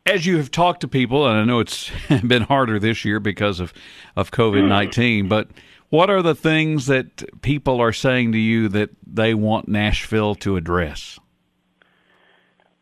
[0.06, 1.89] As you have talked to people, and I know it's
[2.28, 3.74] been harder this year because of
[4.15, 5.48] of COVID nineteen, but
[5.89, 10.58] what are the things that people are saying to you that they want Nashville to
[10.58, 11.19] address?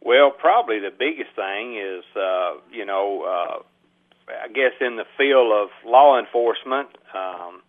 [0.02, 3.64] Well, probably the biggest thing is, uh, you know, uh,
[4.44, 7.62] I guess in the field of law enforcement, um,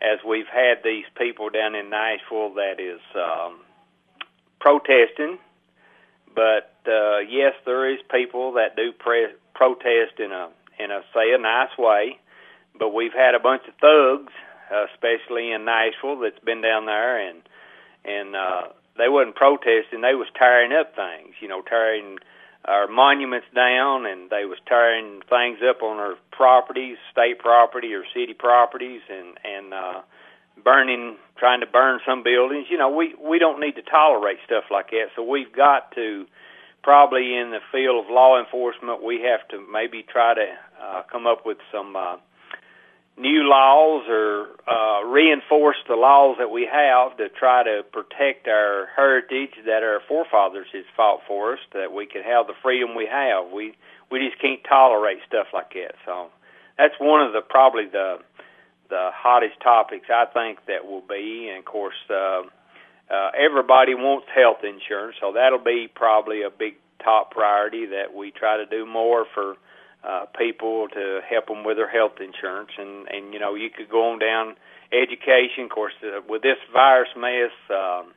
[0.00, 3.60] as we've had these people down in Nashville that is um,
[4.60, 5.38] protesting.
[6.34, 11.32] But uh, yes, there is people that do pre- protest in a in a say
[11.32, 12.18] a nice way.
[12.78, 14.32] But we've had a bunch of thugs,
[14.74, 17.42] uh, especially in Nashville, that's been down there and
[18.04, 18.62] and uh,
[18.98, 21.34] they wasn't protesting; they was tearing up things.
[21.40, 22.18] You know, tearing
[22.64, 28.04] our monuments down, and they was tearing things up on our properties, state property or
[28.14, 30.00] city properties, and and uh,
[30.62, 32.66] burning, trying to burn some buildings.
[32.70, 35.08] You know, we we don't need to tolerate stuff like that.
[35.16, 36.26] So we've got to
[36.82, 40.46] probably in the field of law enforcement, we have to maybe try to
[40.80, 41.96] uh, come up with some.
[41.96, 42.16] Uh,
[43.16, 48.88] new laws or uh, reinforce the laws that we have to try to protect our
[48.96, 53.06] heritage that our forefathers has fought for us, that we can have the freedom we
[53.06, 53.50] have.
[53.52, 53.74] We
[54.10, 55.94] we just can't tolerate stuff like that.
[56.04, 56.28] So
[56.76, 58.18] that's one of the probably the
[58.90, 61.94] the hottest topics I think that will be, and of course.
[62.08, 62.42] Uh,
[63.10, 68.30] uh, everybody wants health insurance, so that'll be probably a big top priority that we
[68.30, 69.56] try to do more for
[70.36, 74.12] people to help them with their health insurance, and and you know you could go
[74.12, 74.56] on down
[74.92, 75.64] education.
[75.64, 78.12] Of course, uh, with this virus mess, um,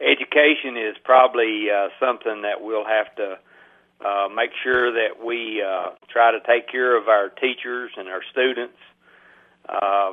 [0.00, 3.38] education is probably uh, something that we'll have to
[4.04, 8.22] uh, make sure that we uh, try to take care of our teachers and our
[8.30, 8.78] students.
[9.68, 10.12] Uh,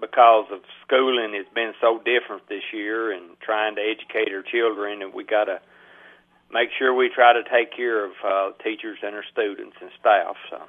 [0.00, 5.02] because of schooling has been so different this year and trying to educate our children
[5.02, 5.60] and we got to
[6.52, 10.36] make sure we try to take care of uh, teachers and our students and staff.
[10.50, 10.62] So.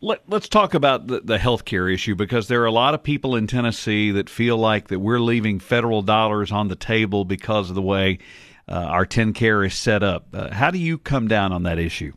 [0.00, 3.02] Let, us talk about the, the health care issue because there are a lot of
[3.02, 7.68] people in Tennessee that feel like that we're leaving federal dollars on the table because
[7.68, 8.18] of the way
[8.68, 10.26] uh, our care is set up.
[10.32, 12.12] Uh, how do you come down on that issue?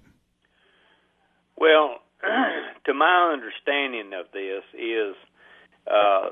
[1.58, 2.00] Well,
[2.86, 5.16] to my understanding of this is
[5.88, 6.30] uh,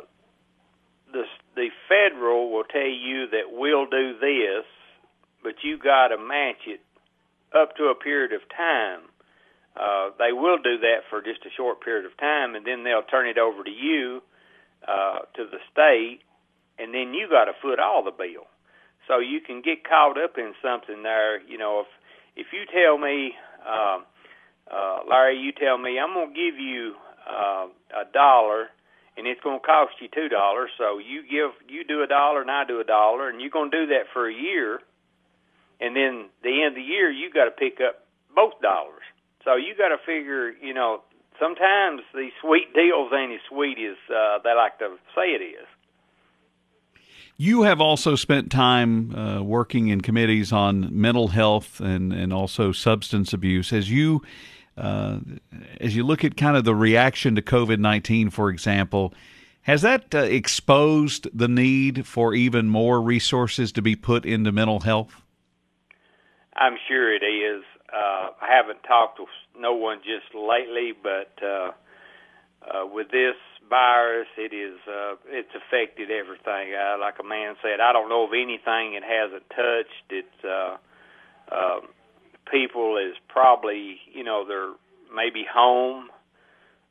[1.12, 1.24] the
[1.56, 4.66] the federal will tell you that we'll do this
[5.44, 6.82] but you got to match it
[7.56, 9.02] up to a period of time.
[9.76, 13.04] Uh, they will do that for just a short period of time, and then they'll
[13.04, 14.22] turn it over to you,
[14.88, 16.20] uh, to the state,
[16.78, 18.48] and then you got to foot all the bill.
[19.08, 21.42] So you can get caught up in something there.
[21.42, 21.88] You know, if
[22.36, 23.34] if you tell me,
[23.66, 24.00] uh,
[24.72, 26.94] uh, Larry, you tell me I'm to give you
[27.28, 28.70] uh, a dollar,
[29.18, 30.70] and it's to cost you two dollars.
[30.78, 33.86] So you give you do a dollar, and I do a dollar, and you're to
[33.86, 34.80] do that for a year,
[35.80, 39.04] and then the end of the year you got to pick up both dollars.
[39.46, 41.02] So you got to figure, you know,
[41.40, 45.68] sometimes these sweet deals ain't as sweet as uh, they like to say it is.
[47.38, 52.74] You have also spent time uh, working in committees on mental health and, and also
[52.74, 53.72] substance abuse.
[53.72, 54.22] As you
[54.78, 55.20] uh,
[55.80, 59.14] as you look at kind of the reaction to COVID nineteen, for example,
[59.62, 64.82] has that uh, exposed the need for even more resources to be put into mental
[64.82, 65.22] health?
[66.60, 67.64] I'm sure it is.
[67.92, 69.26] Uh, I haven't talked to
[69.58, 71.72] no one just lately, but uh,
[72.62, 73.36] uh, with this
[73.70, 76.76] virus, it is uh, it's affected everything.
[76.76, 80.06] Uh, like a man said, I don't know of anything it hasn't touched.
[80.10, 80.78] It's uh,
[81.50, 81.80] uh,
[82.52, 84.74] people is probably you know they're
[85.16, 86.10] maybe home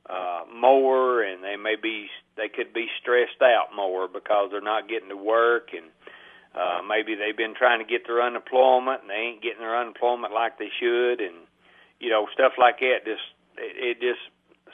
[0.08, 4.88] uh, more, and they may be they could be stressed out more because they're not
[4.88, 5.90] getting to work, and
[6.54, 10.32] uh, maybe they've been trying to get their unemployment and they ain't getting their unemployment
[10.32, 11.36] like they should, and
[12.00, 13.04] you know stuff like that.
[13.04, 14.20] Just it, it just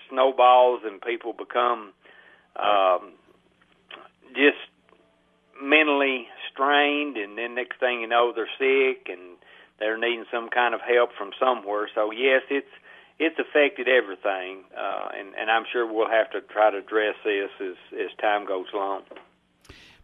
[0.09, 1.93] snowballs and people become
[2.57, 3.13] um,
[4.35, 4.61] just
[5.61, 9.37] mentally strained, and then next thing you know, they're sick and
[9.79, 11.89] they're needing some kind of help from somewhere.
[11.95, 12.71] So yes, it's
[13.19, 17.51] it's affected everything, uh, and and I'm sure we'll have to try to address this
[17.61, 19.03] as as time goes along.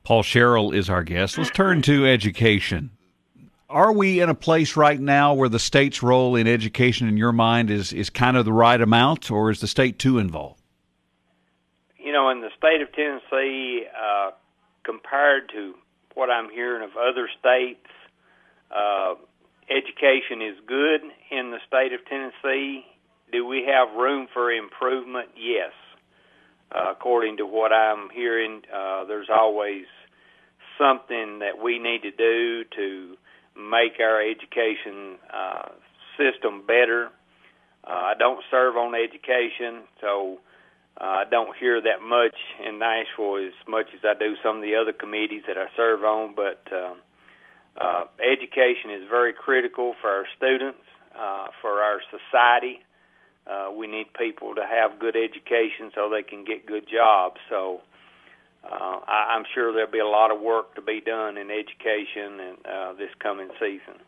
[0.02, 1.38] Paul Sherrell is our guest.
[1.38, 2.90] Let's turn to education.
[3.68, 7.32] Are we in a place right now where the state's role in education, in your
[7.32, 10.60] mind, is is kind of the right amount, or is the state too involved?
[11.96, 14.32] You know, in the state of Tennessee, uh,
[14.82, 15.74] compared to
[16.14, 17.86] what I'm hearing of other states,
[18.74, 19.14] uh,
[19.68, 22.84] education is good in the state of Tennessee.
[23.30, 25.28] Do we have room for improvement?
[25.36, 25.70] Yes.
[26.72, 29.86] Uh, according to what I'm hearing, uh, there's always
[30.78, 33.16] something that we need to do to
[33.56, 35.68] make our education uh,
[36.16, 37.10] system better.
[37.84, 40.38] Uh, I don't serve on education, so
[41.00, 44.62] uh, I don't hear that much in Nashville as much as I do some of
[44.62, 46.34] the other committees that I serve on.
[46.34, 46.94] But uh,
[47.80, 50.84] uh, education is very critical for our students,
[51.18, 52.80] uh, for our society.
[53.46, 57.40] Uh, we need people to have good education so they can get good jobs.
[57.48, 57.80] So
[58.64, 62.40] uh, I, I'm sure there'll be a lot of work to be done in education
[62.40, 64.00] and uh, this coming season.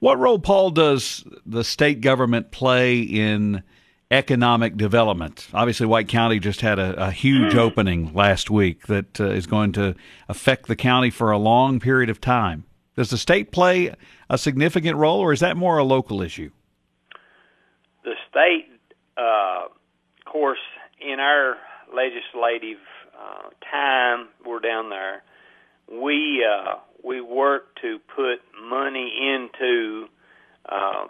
[0.00, 3.62] What role, Paul, does the state government play in
[4.10, 5.48] economic development?
[5.52, 7.58] Obviously, White County just had a, a huge mm.
[7.58, 9.96] opening last week that uh, is going to
[10.28, 12.64] affect the county for a long period of time.
[12.94, 13.94] Does the state play
[14.28, 16.50] a significant role, or is that more a local issue?
[18.08, 18.70] The state,
[19.18, 19.68] uh,
[20.24, 20.64] course,
[20.98, 21.58] in our
[21.94, 22.78] legislative
[23.12, 25.22] uh, time we're down there,
[25.92, 30.06] we uh, we work to put money into
[30.66, 31.08] uh,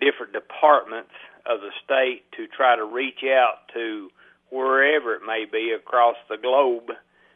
[0.00, 1.12] different departments
[1.44, 4.08] of the state to try to reach out to
[4.50, 6.88] wherever it may be across the globe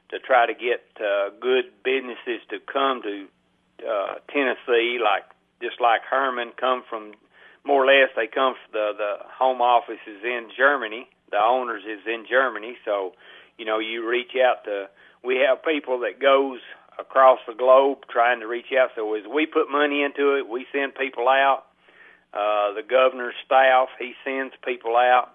[0.08, 3.26] to try to get uh, good businesses to come to
[3.86, 5.24] uh, Tennessee, like
[5.60, 7.12] just like Herman come from
[7.64, 11.82] more or less they come from the the home office is in Germany, the owners
[11.84, 13.12] is in Germany, so
[13.58, 14.88] you know, you reach out to.
[15.22, 16.60] We have people that goes
[16.98, 18.90] across the globe trying to reach out.
[18.94, 21.64] So as we put money into it, we send people out.
[22.32, 25.30] Uh, the governor's staff, he sends people out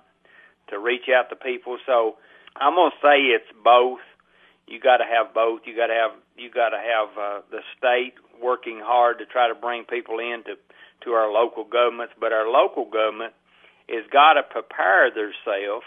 [0.70, 1.78] to reach out to people.
[1.86, 2.18] So
[2.56, 4.00] I'm gonna say it's both.
[4.68, 5.62] You got to have both.
[5.66, 9.48] You got to have you got to have uh, the state working hard to try
[9.48, 10.60] to bring people into to
[11.12, 13.34] our local governments, but our local government
[13.88, 15.86] has got to prepare themselves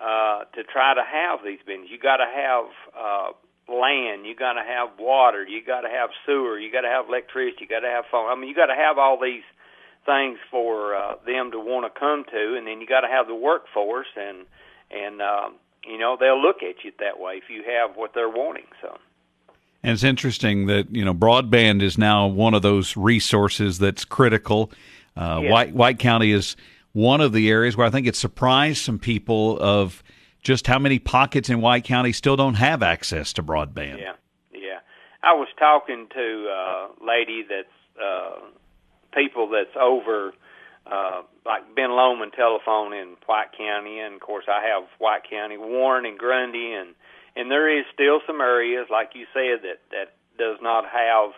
[0.00, 1.90] uh, to try to have these businesses.
[1.90, 3.28] You got to have uh,
[3.66, 7.08] land, you got to have water, you got to have sewer, you got to have
[7.08, 8.30] electricity, you got to have phone.
[8.30, 9.44] I mean, you got to have all these
[10.06, 13.26] things for uh, them to want to come to, and then you got to have
[13.26, 14.46] the workforce, and
[14.90, 18.30] and um, you know they'll look at you that way if you have what they're
[18.30, 18.70] wanting.
[18.80, 18.96] So.
[19.82, 24.72] And it's interesting that you know broadband is now one of those resources that's critical.
[25.16, 25.50] Uh, yes.
[25.52, 26.56] White White County is
[26.92, 30.02] one of the areas where I think it surprised some people of
[30.42, 33.98] just how many pockets in White County still don't have access to broadband.
[33.98, 34.12] Yeah,
[34.52, 34.80] yeah.
[35.22, 37.68] I was talking to a lady that's
[38.02, 38.40] uh,
[39.12, 40.32] people that's over
[40.90, 45.56] uh, like Ben Lomand telephone in White County, and of course I have White County,
[45.58, 46.94] Warren and Grundy, and
[47.38, 51.30] and there is still some areas, like you said, that that does not have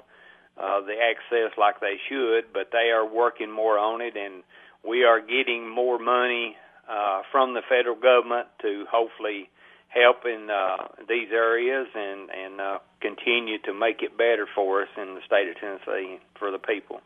[0.57, 4.43] uh, the access like they should, but they are working more on it, and
[4.87, 6.57] we are getting more money
[6.89, 9.51] uh, from the federal government to hopefully
[9.89, 14.89] help in uh, these areas and and uh, continue to make it better for us
[14.97, 17.01] in the state of Tennessee for the people.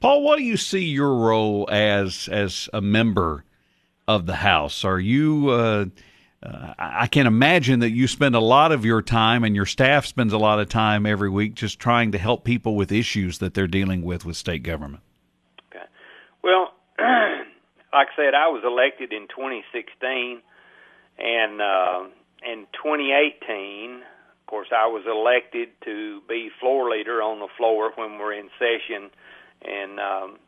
[0.00, 3.44] Paul, what do you see your role as as a member
[4.08, 4.84] of the House?
[4.84, 5.90] Are you
[6.44, 10.04] uh, I can imagine that you spend a lot of your time and your staff
[10.04, 13.54] spends a lot of time every week just trying to help people with issues that
[13.54, 15.02] they're dealing with with state government.
[15.70, 15.84] Okay.
[16.42, 20.42] Well, like I said, I was elected in 2016,
[21.18, 22.04] and uh,
[22.46, 28.18] in 2018, of course, I was elected to be floor leader on the floor when
[28.18, 29.10] we're in session,
[29.62, 30.38] and um,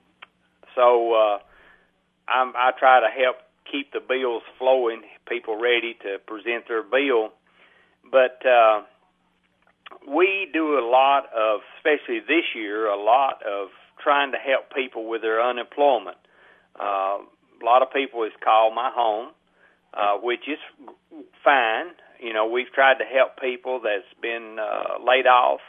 [0.74, 1.38] so uh,
[2.28, 3.36] I'm, I try to help
[3.71, 7.33] keep the bills flowing, people ready to present their bill.
[8.11, 8.83] But uh,
[10.07, 13.69] we do a lot of, especially this year, a lot of
[14.03, 16.17] trying to help people with their unemployment.
[16.79, 17.19] Uh,
[17.61, 19.31] a lot of people has called my home,
[19.95, 20.59] uh, which is
[21.43, 21.87] fine.
[22.21, 25.61] You know, we've tried to help people that's been uh, laid off,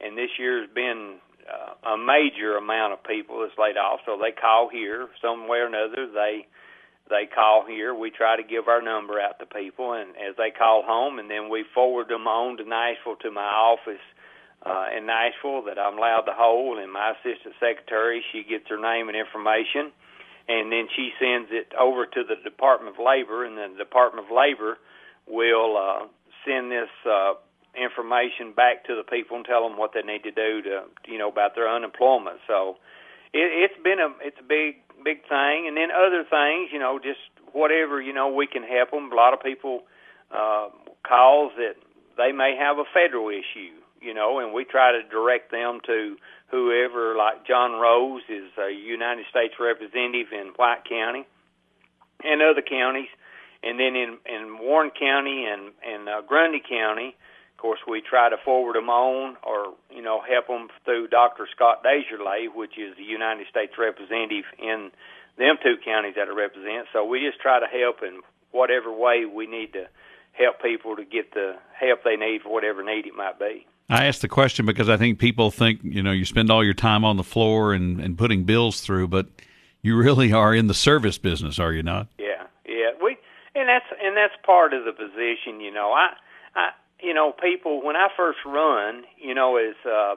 [0.00, 4.00] and this year's been uh, a major amount of people that's laid off.
[4.06, 6.06] So they call here some way or another.
[6.12, 6.46] They
[7.10, 7.94] they call here.
[7.94, 11.30] We try to give our number out to people, and as they call home, and
[11.30, 14.02] then we forward them on to Nashville to my office
[14.64, 18.80] uh, in Nashville that I'm allowed to hold, and my assistant secretary she gets her
[18.80, 19.92] name and information,
[20.48, 24.32] and then she sends it over to the Department of Labor, and the Department of
[24.32, 24.78] Labor
[25.28, 26.06] will uh,
[26.44, 27.34] send this uh,
[27.76, 31.18] information back to the people and tell them what they need to do to you
[31.18, 32.38] know about their unemployment.
[32.46, 32.76] So
[33.32, 36.98] it, it's been a it's a big big thing, and then other things, you know,
[36.98, 37.20] just
[37.52, 39.12] whatever you know we can help them.
[39.12, 39.82] A lot of people
[40.30, 40.68] uh,
[41.06, 41.74] calls that
[42.16, 46.16] they may have a federal issue, you know, and we try to direct them to
[46.50, 51.26] whoever, like John Rose is a United States representative in White County
[52.22, 53.08] and other counties,
[53.62, 57.16] and then in in Warren County and and uh, Grundy County
[57.58, 61.48] course, we try to forward them on or, you know, help them through Dr.
[61.54, 64.90] Scott DesJarlais, which is the United States representative in
[65.38, 66.86] them two counties that I represent.
[66.92, 68.20] So we just try to help in
[68.52, 69.86] whatever way we need to
[70.32, 73.66] help people to get the help they need for whatever need it might be.
[73.88, 76.74] I asked the question because I think people think, you know, you spend all your
[76.74, 79.26] time on the floor and, and putting bills through, but
[79.82, 82.08] you really are in the service business, are you not?
[82.18, 82.92] Yeah, yeah.
[83.02, 83.18] We
[83.54, 85.92] and that's and that's part of the position, you know.
[85.92, 86.14] I
[87.04, 90.16] you know, people when I first run, you know, is uh,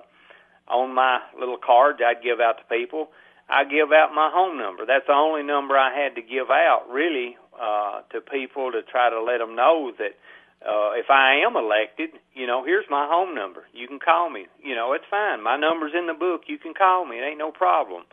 [0.68, 3.10] on my little cards I'd give out to people.
[3.50, 4.86] I give out my home number.
[4.86, 9.10] That's the only number I had to give out, really, uh, to people to try
[9.10, 10.20] to let them know that
[10.66, 13.64] uh, if I am elected, you know, here's my home number.
[13.74, 14.48] You can call me.
[14.62, 15.42] You know, it's fine.
[15.42, 16.42] My number's in the book.
[16.48, 17.18] You can call me.
[17.18, 18.04] It ain't no problem.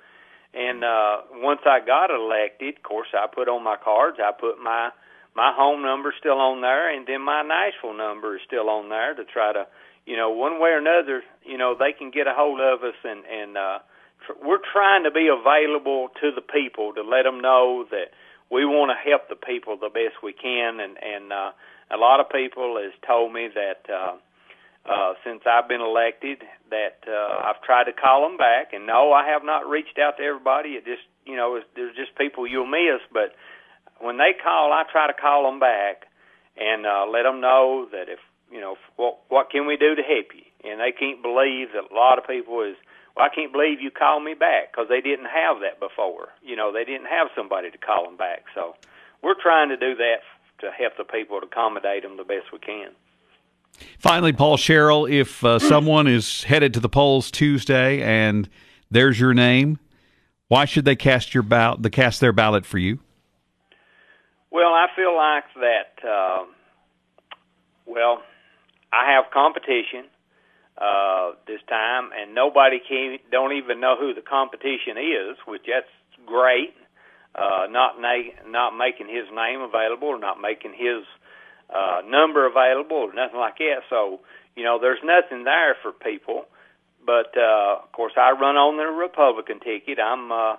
[0.52, 4.18] And uh, once I got elected, of course, I put on my cards.
[4.22, 4.90] I put my
[5.36, 9.14] my home number's still on there, and then my Nashville number is still on there
[9.14, 9.66] to try to,
[10.06, 12.94] you know, one way or another, you know, they can get a hold of us,
[13.04, 13.78] and and uh,
[14.26, 18.14] tr- we're trying to be available to the people to let them know that
[18.50, 21.50] we want to help the people the best we can, and and uh,
[21.90, 23.90] a lot of people has told me that.
[23.92, 24.16] uh
[24.84, 29.12] uh, since I've been elected, that uh, I've tried to call them back, and no,
[29.12, 30.70] I have not reached out to everybody.
[30.76, 33.32] It just, you know, there's just people you'll miss, but
[34.04, 36.06] when they call, I try to call them back
[36.56, 38.18] and uh, let them know that if
[38.52, 41.90] you know what what can we do to help you, and they can't believe that
[41.90, 42.76] a lot of people is.
[43.16, 46.30] Well, I can't believe you called me back because they didn't have that before.
[46.42, 48.42] You know, they didn't have somebody to call them back.
[48.56, 48.74] So
[49.22, 50.18] we're trying to do that
[50.58, 52.90] to help the people to accommodate them the best we can.
[54.00, 58.48] Finally, Paul Sherrell, if uh, someone is headed to the polls Tuesday and
[58.90, 59.78] there's your name,
[60.48, 61.82] why should they cast your ballot?
[61.82, 62.98] The cast their ballot for you?
[64.54, 65.98] Well, I feel like that.
[66.08, 66.44] Uh,
[67.86, 68.22] well,
[68.92, 70.06] I have competition
[70.78, 75.90] uh, this time, and nobody can don't even know who the competition is, which that's
[76.24, 76.70] great.
[77.34, 81.02] Uh, not na- not making his name available, or not making his
[81.74, 83.82] uh, number available, or nothing like that.
[83.90, 84.20] So
[84.54, 86.46] you know, there's nothing there for people.
[87.04, 89.98] But uh, of course, I run on the Republican ticket.
[89.98, 90.56] I'm uh,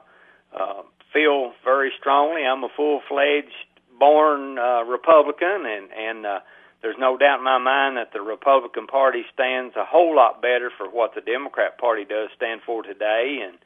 [0.51, 0.83] uh,
[1.13, 2.43] feel very strongly.
[2.43, 3.55] I'm a full fledged
[3.99, 6.39] born uh, Republican, and and uh,
[6.81, 10.71] there's no doubt in my mind that the Republican Party stands a whole lot better
[10.77, 13.57] for what the Democrat Party does stand for today, and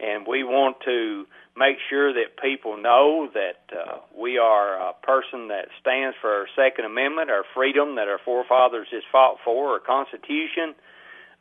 [0.00, 1.26] and we want to
[1.56, 6.46] make sure that people know that uh, we are a person that stands for our
[6.54, 10.74] Second Amendment, our freedom that our forefathers just fought for, our Constitution,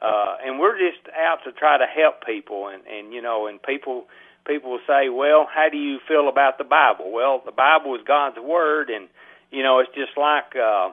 [0.01, 2.67] uh, and we're just out to try to help people.
[2.67, 4.07] And and you know, and people
[4.47, 7.11] people will say, well, how do you feel about the Bible?
[7.11, 9.09] Well, the Bible is God's word, and
[9.51, 10.55] you know, it's just like.
[10.55, 10.91] Uh,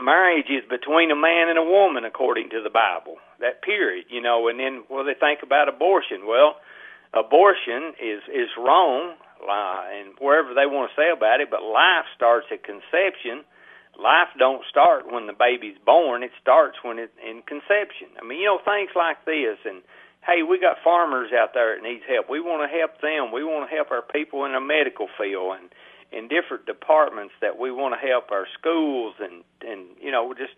[0.00, 3.16] marriage is between a man and a woman according to the Bible.
[3.40, 6.26] That period, you know, and then do they think about abortion?
[6.26, 6.56] Well,
[7.12, 12.06] abortion is is wrong, uh, and wherever they want to say about it, but life
[12.16, 13.44] starts at conception.
[13.94, 18.10] Life don't start when the baby's born; it starts when it in conception.
[18.18, 19.82] I mean, you know, things like this, and
[20.26, 22.28] hey, we got farmers out there that needs help.
[22.28, 23.32] We want to help them.
[23.32, 25.70] We want to help our people in the medical field and
[26.12, 30.54] in different departments that we want to help our schools and and you know just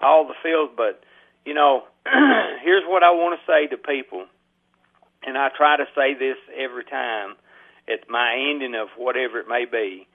[0.00, 0.72] all the fields.
[0.76, 1.02] But
[1.44, 1.84] you know,
[2.62, 4.26] here's what I want to say to people
[5.24, 7.36] and I try to say this every time
[7.88, 10.06] at my ending of whatever it may be,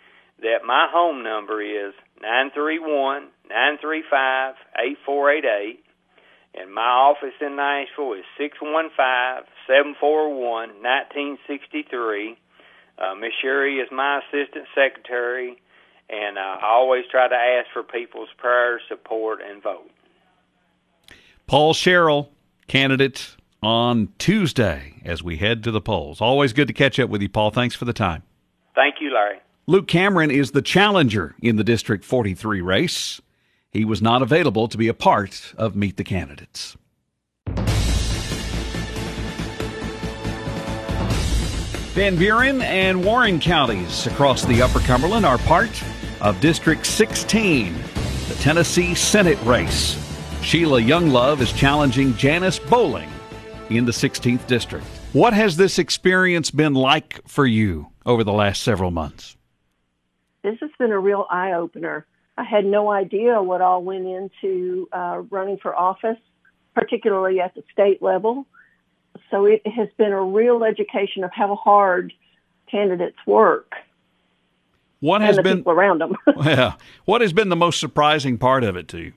[0.41, 5.82] that my home number is nine three one nine three five eight four eight eight,
[6.56, 12.38] and my office in Nashville is six one five seven four one nineteen sixty three.
[12.97, 15.58] Uh, Miss Sherry is my assistant secretary,
[16.10, 19.89] and uh, I always try to ask for people's prayers, support, and vote.
[21.47, 22.28] Paul Sherrell,
[22.68, 26.22] candidate on Tuesday as we head to the polls.
[26.22, 27.49] Always good to catch up with you, Paul.
[27.51, 28.24] Thanks for the time.
[28.76, 29.39] Thank you, Larry.
[29.66, 33.22] Luke Cameron is the challenger in the District 43 race.
[33.74, 36.78] He was not available to be a part of Meet the Candidates.
[41.95, 45.71] Van Buren and Warren counties across the Upper Cumberland are part
[46.21, 47.74] of District 16,
[48.30, 49.99] the Tennessee Senate race.
[50.43, 53.09] Sheila Younglove is challenging Janice Bowling
[53.71, 54.86] in the 16th District.
[55.13, 59.36] What has this experience been like for you over the last several months?
[60.43, 62.05] This has been a real eye opener.
[62.38, 66.17] I had no idea what all went into uh, running for office,
[66.73, 68.45] particularly at the state level.
[69.29, 72.13] So it has been a real education of how hard
[72.69, 73.73] candidates work.
[74.99, 76.15] What has been people around them?
[76.43, 76.75] yeah.
[77.05, 79.13] What has been the most surprising part of it to you?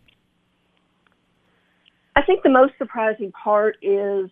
[2.15, 4.31] I think the most surprising part is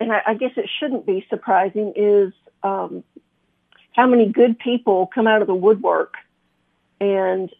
[0.00, 3.02] and I, I guess it shouldn't be surprising, is um,
[3.92, 6.14] how many good people come out of the woodwork
[7.00, 7.50] and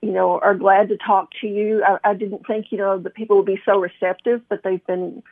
[0.00, 1.82] you know are glad to talk to you.
[1.84, 5.22] I, I didn't think you know that people would be so receptive, but they've been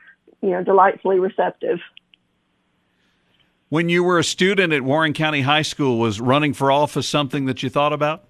[0.40, 1.78] you know delightfully receptive.
[3.68, 7.46] When you were a student at Warren County High School, was running for office something
[7.46, 8.24] that you thought about?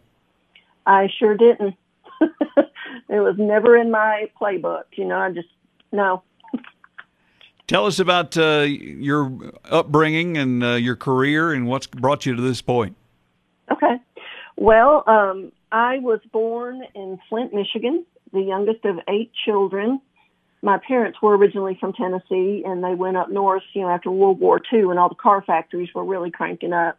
[0.87, 1.75] I sure didn't.
[2.21, 4.85] it was never in my playbook.
[4.93, 5.49] You know, I just
[5.91, 6.23] no.
[7.67, 9.33] Tell us about uh, your
[9.65, 12.97] upbringing and uh, your career and what's brought you to this point.
[13.71, 13.97] Okay.
[14.57, 20.01] Well, um, I was born in Flint, Michigan, the youngest of eight children.
[20.63, 24.39] My parents were originally from Tennessee, and they went up north, you know, after World
[24.39, 26.99] War II, and all the car factories were really cranking up.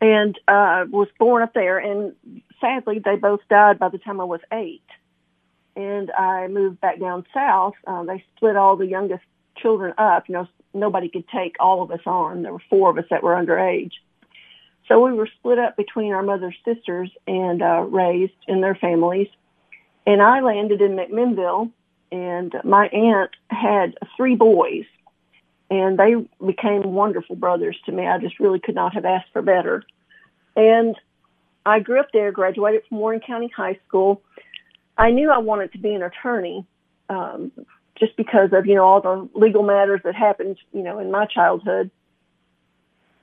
[0.00, 2.14] And uh, was born up there, and
[2.60, 4.84] sadly, they both died by the time I was eight.
[5.74, 7.74] And I moved back down south.
[7.84, 9.24] Uh, they split all the youngest
[9.56, 12.42] children up, you know, nobody could take all of us on.
[12.42, 13.92] There were four of us that were underage.
[14.88, 19.28] So we were split up between our mother's sisters and uh, raised in their families.
[20.06, 21.70] And I landed in McMinnville,
[22.10, 24.86] and my aunt had three boys,
[25.70, 26.14] and they
[26.44, 28.06] became wonderful brothers to me.
[28.06, 29.84] I just really could not have asked for better.
[30.56, 30.96] And
[31.66, 34.22] I grew up there, graduated from Warren County High School.
[34.96, 36.64] I knew I wanted to be an attorney.
[37.10, 37.52] Um,
[37.98, 41.26] just because of, you know, all the legal matters that happened, you know, in my
[41.26, 41.90] childhood.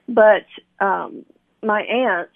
[0.07, 0.45] But,
[0.79, 1.25] um,
[1.65, 2.29] my aunt,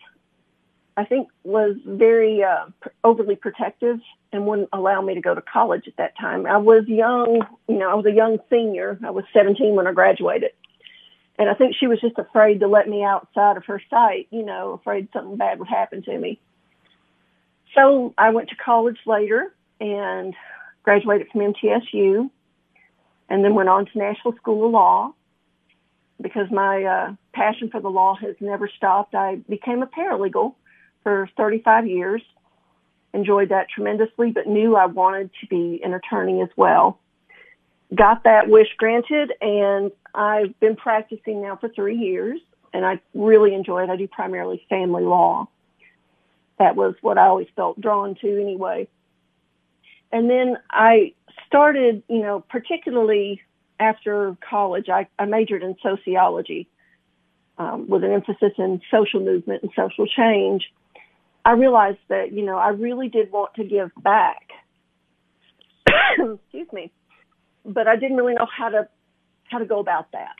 [0.97, 2.65] I think was very, uh,
[3.03, 3.99] overly protective
[4.31, 6.45] and wouldn't allow me to go to college at that time.
[6.45, 8.99] I was young, you know, I was a young senior.
[9.03, 10.51] I was 17 when I graduated.
[11.37, 14.43] And I think she was just afraid to let me outside of her sight, you
[14.43, 16.39] know, afraid something bad would happen to me.
[17.75, 20.35] So I went to college later and
[20.83, 22.29] graduated from MTSU,
[23.29, 25.13] and then went on to Nashville School of Law.
[26.21, 30.55] Because my uh, passion for the law has never stopped, I became a paralegal
[31.03, 32.21] for 35 years.
[33.13, 36.99] Enjoyed that tremendously, but knew I wanted to be an attorney as well.
[37.95, 42.39] Got that wish granted, and I've been practicing now for three years,
[42.71, 43.89] and I really enjoy it.
[43.89, 45.47] I do primarily family law.
[46.59, 48.87] That was what I always felt drawn to anyway.
[50.11, 51.13] And then I
[51.47, 53.41] started, you know, particularly
[53.79, 56.67] after college, I, I majored in sociology
[57.57, 60.63] um, with an emphasis in social movement and social change.
[61.45, 64.49] I realized that, you know, I really did want to give back.
[66.11, 66.91] Excuse me.
[67.65, 68.87] But I didn't really know how to,
[69.43, 70.35] how to go about that.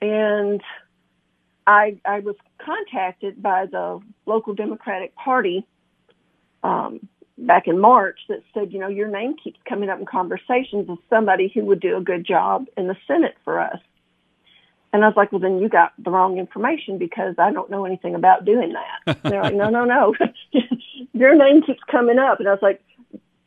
[0.00, 0.62] And
[1.66, 5.66] I, I was contacted by the local Democratic Party,
[6.62, 7.08] um,
[7.38, 10.98] back in March that said, you know, your name keeps coming up in conversations as
[11.08, 13.78] somebody who would do a good job in the Senate for us.
[14.92, 17.84] And I was like, well, then you got the wrong information because I don't know
[17.84, 19.18] anything about doing that.
[19.22, 20.14] And they're like, no, no, no.
[21.12, 22.40] Your name keeps coming up.
[22.40, 22.82] And I was like,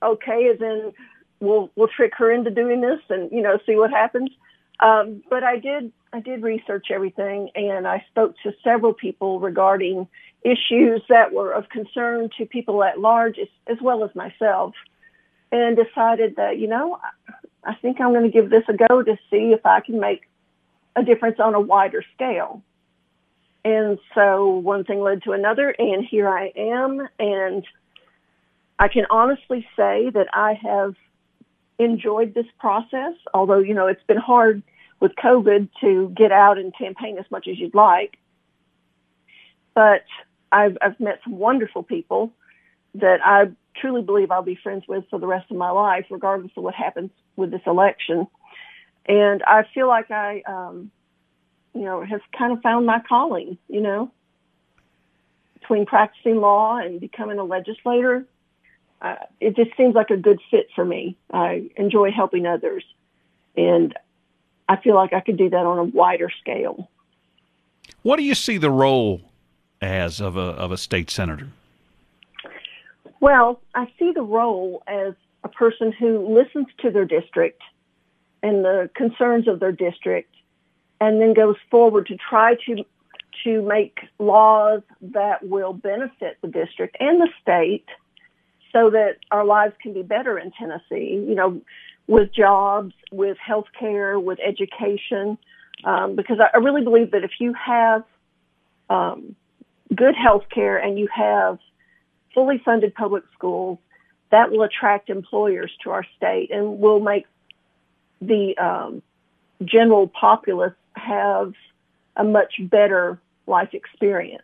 [0.04, 0.94] okay, then
[1.39, 4.30] we'll, we'll trick her into doing this and, you know, see what happens.
[4.80, 10.08] Um, but I did, I did research everything and I spoke to several people regarding
[10.44, 14.74] issues that were of concern to people at large as, as well as myself
[15.52, 17.00] and decided that, you know,
[17.64, 20.28] I think I'm going to give this a go to see if I can make
[20.96, 22.64] a difference on a wider scale.
[23.64, 27.66] And so one thing led to another and here I am and
[28.80, 30.96] I can honestly say that I have
[31.78, 34.64] enjoyed this process, although, you know, it's been hard
[35.00, 38.18] with COVID to get out and campaign as much as you'd like.
[39.76, 40.04] But
[40.52, 42.32] I've, I've met some wonderful people
[42.95, 46.52] that I truly believe I'll be friends with for the rest of my life, regardless
[46.58, 48.28] of what happens with this election.
[49.06, 50.91] And I feel like I, um,
[51.74, 54.12] you know, have kind of found my calling, you know,
[55.54, 58.26] between practicing law and becoming a legislator.
[59.02, 61.18] Uh, it just seems like a good fit for me.
[61.32, 62.84] I enjoy helping others
[63.56, 63.97] and
[64.70, 66.89] I feel like I could do that on a wider scale.
[68.04, 69.31] What do you see the role
[69.82, 71.48] as of a, of a state senator?
[73.20, 75.14] Well, I see the role as
[75.44, 77.62] a person who listens to their district
[78.44, 80.34] and the concerns of their district
[81.00, 82.84] and then goes forward to try to
[83.46, 87.86] to make laws that will benefit the district and the state
[88.72, 91.62] so that our lives can be better in Tennessee, you know,
[92.08, 95.38] with jobs, with health care, with education.
[95.84, 98.04] Um, because I, really believe that if you have
[98.90, 99.36] um,
[100.02, 101.60] good health care and you have
[102.34, 103.78] fully funded public schools,
[104.32, 107.28] that will attract employers to our state and will make
[108.20, 109.04] the um,
[109.64, 111.54] general populace have
[112.16, 114.41] a much better life experience.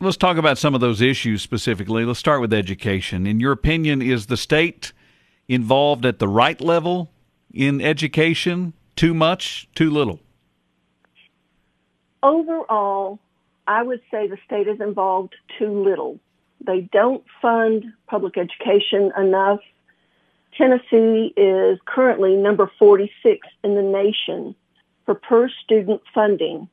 [0.00, 2.04] Let's talk about some of those issues specifically.
[2.04, 3.26] Let's start with education.
[3.26, 4.92] In your opinion, is the state
[5.48, 7.10] involved at the right level
[7.54, 8.74] in education?
[8.96, 9.66] Too much?
[9.74, 10.20] Too little?
[12.22, 13.18] Overall,
[13.66, 16.18] I would say the state is involved too little.
[16.60, 19.60] They don't fund public education enough.
[20.56, 24.54] Tennessee is currently number 46 in the nation
[25.06, 26.68] for per student funding.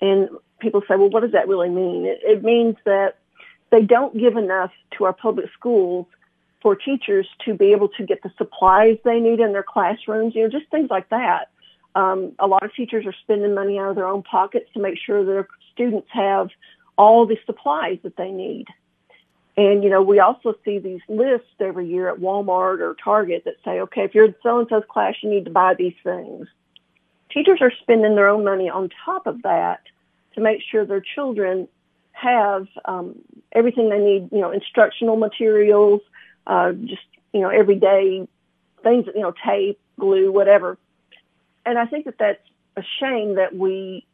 [0.00, 0.28] And
[0.60, 2.06] people say, well, what does that really mean?
[2.06, 3.18] It, it means that
[3.70, 6.06] they don't give enough to our public schools
[6.62, 10.42] for teachers to be able to get the supplies they need in their classrooms, you
[10.42, 11.50] know, just things like that.
[11.94, 14.98] Um, a lot of teachers are spending money out of their own pockets to make
[14.98, 16.50] sure their students have
[16.96, 18.66] all the supplies that they need.
[19.56, 23.56] And, you know, we also see these lists every year at Walmart or Target that
[23.64, 26.46] say, okay, if you're in so-and-so's class, you need to buy these things.
[27.30, 29.82] Teachers are spending their own money on top of that
[30.34, 31.68] to make sure their children
[32.12, 33.18] have um,
[33.52, 36.00] everything they need, you know, instructional materials,
[36.46, 38.26] uh, just, you know, everyday
[38.82, 40.78] things, you know, tape, glue, whatever.
[41.66, 42.42] And I think that that's
[42.76, 44.06] a shame that we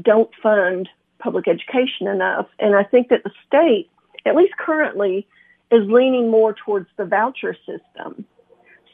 [0.00, 0.88] don't fund
[1.18, 2.46] public education enough.
[2.58, 3.90] And I think that the state,
[4.26, 5.26] at least currently,
[5.70, 8.26] is leaning more towards the voucher system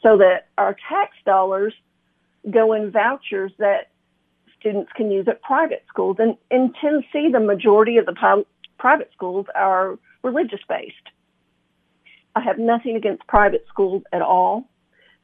[0.01, 1.73] so that our tax dollars
[2.49, 3.89] go in vouchers that
[4.59, 6.17] students can use at private schools.
[6.19, 8.45] And in Tennessee, the majority of the
[8.77, 10.95] private schools are religious based.
[12.35, 14.69] I have nothing against private schools at all,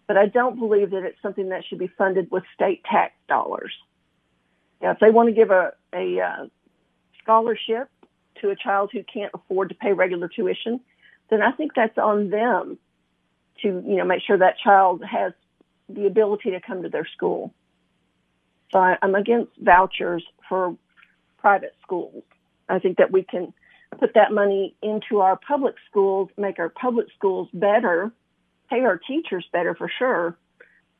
[0.07, 3.73] but I don't believe that it's something that should be funded with state tax dollars.
[4.81, 6.45] Now, if they want to give a, a uh,
[7.23, 7.89] scholarship
[8.41, 10.79] to a child who can't afford to pay regular tuition,
[11.29, 12.77] then I think that's on them
[13.61, 15.33] to, you know, make sure that child has
[15.89, 17.53] the ability to come to their school.
[18.71, 20.75] So I, I'm against vouchers for
[21.37, 22.23] private schools.
[22.67, 23.53] I think that we can
[23.99, 28.11] put that money into our public schools, make our public schools better,
[28.69, 30.37] pay our teachers better for sure.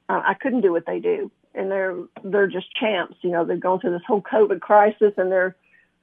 [0.07, 3.15] Uh, I couldn't do what they do, and they're they're just champs.
[3.21, 5.55] You know, they've gone through this whole COVID crisis, and they're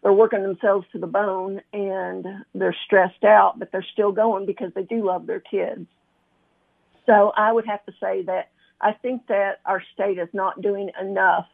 [0.02, 4.72] they're working themselves to the bone, and they're stressed out, but they're still going because
[4.74, 5.86] they do love their kids.
[7.06, 8.50] So I would have to say that
[8.80, 11.46] I think that our state is not doing enough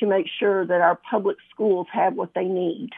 [0.00, 2.90] to make sure that our public schools have what they need.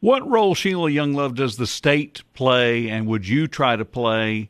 [0.00, 4.48] What role, Sheila Younglove, does the state play, and would you try to play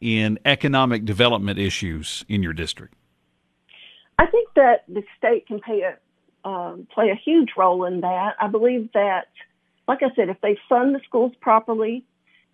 [0.00, 2.94] in economic development issues in your district?
[4.18, 5.96] I think that the state can play a
[6.48, 8.34] um, play a huge role in that.
[8.40, 9.28] I believe that,
[9.86, 12.04] like I said, if they fund the schools properly,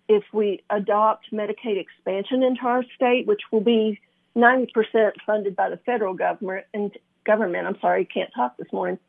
[0.09, 3.99] if we adopt Medicaid expansion into our state, which will be
[4.35, 6.91] 90% funded by the federal government and
[7.25, 8.99] government, I'm sorry, can't talk this morning,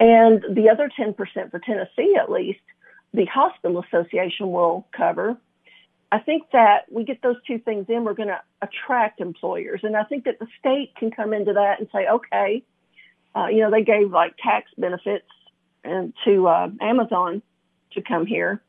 [0.00, 1.14] and the other 10%
[1.50, 2.60] for Tennessee at least,
[3.14, 5.36] the hospital association will cover.
[6.10, 9.80] I think that we get those two things in, we're going to attract employers.
[9.82, 12.62] And I think that the state can come into that and say, okay,
[13.34, 15.28] uh, you know, they gave like tax benefits
[15.84, 17.42] and to uh, Amazon
[17.92, 18.62] to come here.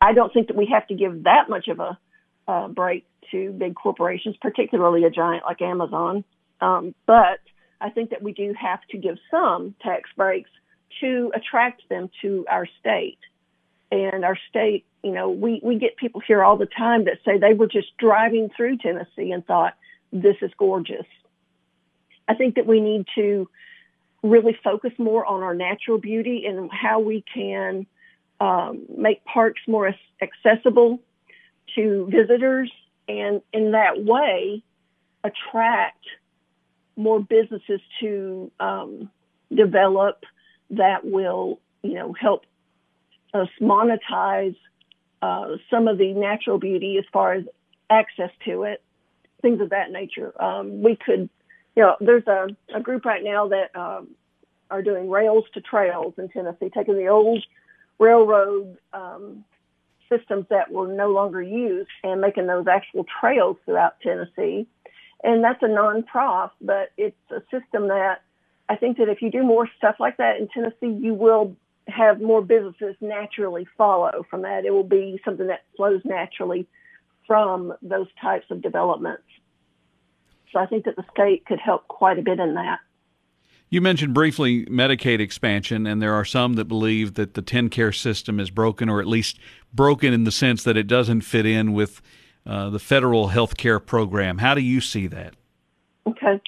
[0.00, 1.98] I don't think that we have to give that much of a
[2.46, 6.24] uh, break to big corporations, particularly a giant like Amazon.
[6.60, 7.40] Um, but
[7.80, 10.50] I think that we do have to give some tax breaks
[11.00, 13.18] to attract them to our state.
[13.92, 17.36] And our state, you know, we, we get people here all the time that say
[17.36, 19.74] they were just driving through Tennessee and thought,
[20.10, 21.04] this is gorgeous.
[22.26, 23.50] I think that we need to
[24.22, 27.86] really focus more on our natural beauty and how we can
[28.40, 30.98] um, make parks more accessible
[31.74, 32.72] to visitors
[33.08, 34.62] and in that way
[35.22, 36.06] attract
[36.96, 39.10] more businesses to um,
[39.54, 40.24] develop
[40.70, 42.44] that will you know help
[43.34, 44.56] us monetize
[45.20, 47.44] uh, some of the natural beauty as far as
[47.90, 48.82] access to it
[49.40, 51.28] things of that nature um, we could
[51.74, 54.08] you know, there's a, a group right now that um,
[54.70, 57.44] are doing rails to trails in Tennessee, taking the old
[57.98, 59.44] railroad um,
[60.10, 64.66] systems that were no longer used and making those actual trails throughout Tennessee.
[65.24, 68.22] And that's a non-profit, but it's a system that
[68.68, 71.56] I think that if you do more stuff like that in Tennessee, you will
[71.88, 74.64] have more businesses naturally follow from that.
[74.64, 76.66] It will be something that flows naturally
[77.26, 79.24] from those types of developments.
[80.52, 82.78] So I think that the state could help quite a bit in that.
[83.70, 88.38] You mentioned briefly Medicaid expansion, and there are some that believe that the TennCare system
[88.38, 89.38] is broken, or at least
[89.72, 92.02] broken in the sense that it doesn't fit in with
[92.44, 94.38] uh, the federal health care program.
[94.38, 95.34] How do you see that?
[96.06, 96.38] Okay.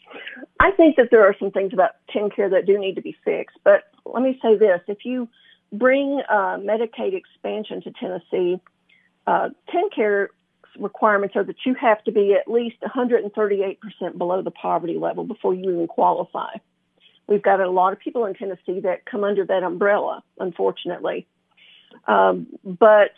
[0.61, 3.59] I think that there are some things about TennCare that do need to be fixed,
[3.64, 4.80] but let me say this.
[4.86, 5.28] If you
[5.72, 8.61] bring uh, Medicaid expansion to Tennessee,
[9.26, 10.28] uh, TennCare
[10.78, 13.78] requirements are that you have to be at least 138%
[14.18, 16.52] below the poverty level before you even qualify.
[17.26, 21.26] We've got a lot of people in Tennessee that come under that umbrella, unfortunately.
[22.07, 23.14] Um, but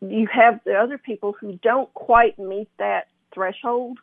[0.00, 3.98] you have the other people who don't quite meet that threshold,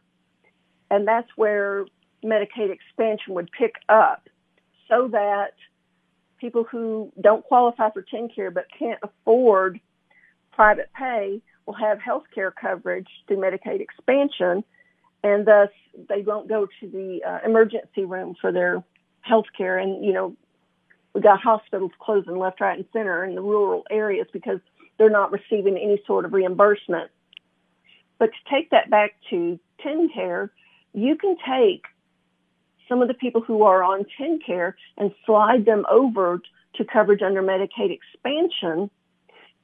[0.90, 1.86] and that's where
[2.24, 4.30] Medicaid expansion would pick up
[4.90, 5.54] so that
[6.40, 9.80] people who don't qualify for TennCare but can't afford
[10.52, 14.64] private pay will have health care coverage through Medicaid expansion,
[15.24, 15.70] and thus
[16.10, 18.84] they won't go to the uh, emergency room for their
[19.22, 19.78] health care.
[19.80, 20.36] And, you know,
[21.14, 24.60] we got hospitals closing left, right, and center in the rural areas because
[24.98, 27.10] they're not receiving any sort of reimbursement.
[28.20, 30.50] But to take that back to TennCare,
[30.96, 31.84] you can take
[32.88, 36.42] some of the people who are on TennCare and slide them over
[36.76, 38.90] to coverage under Medicaid expansion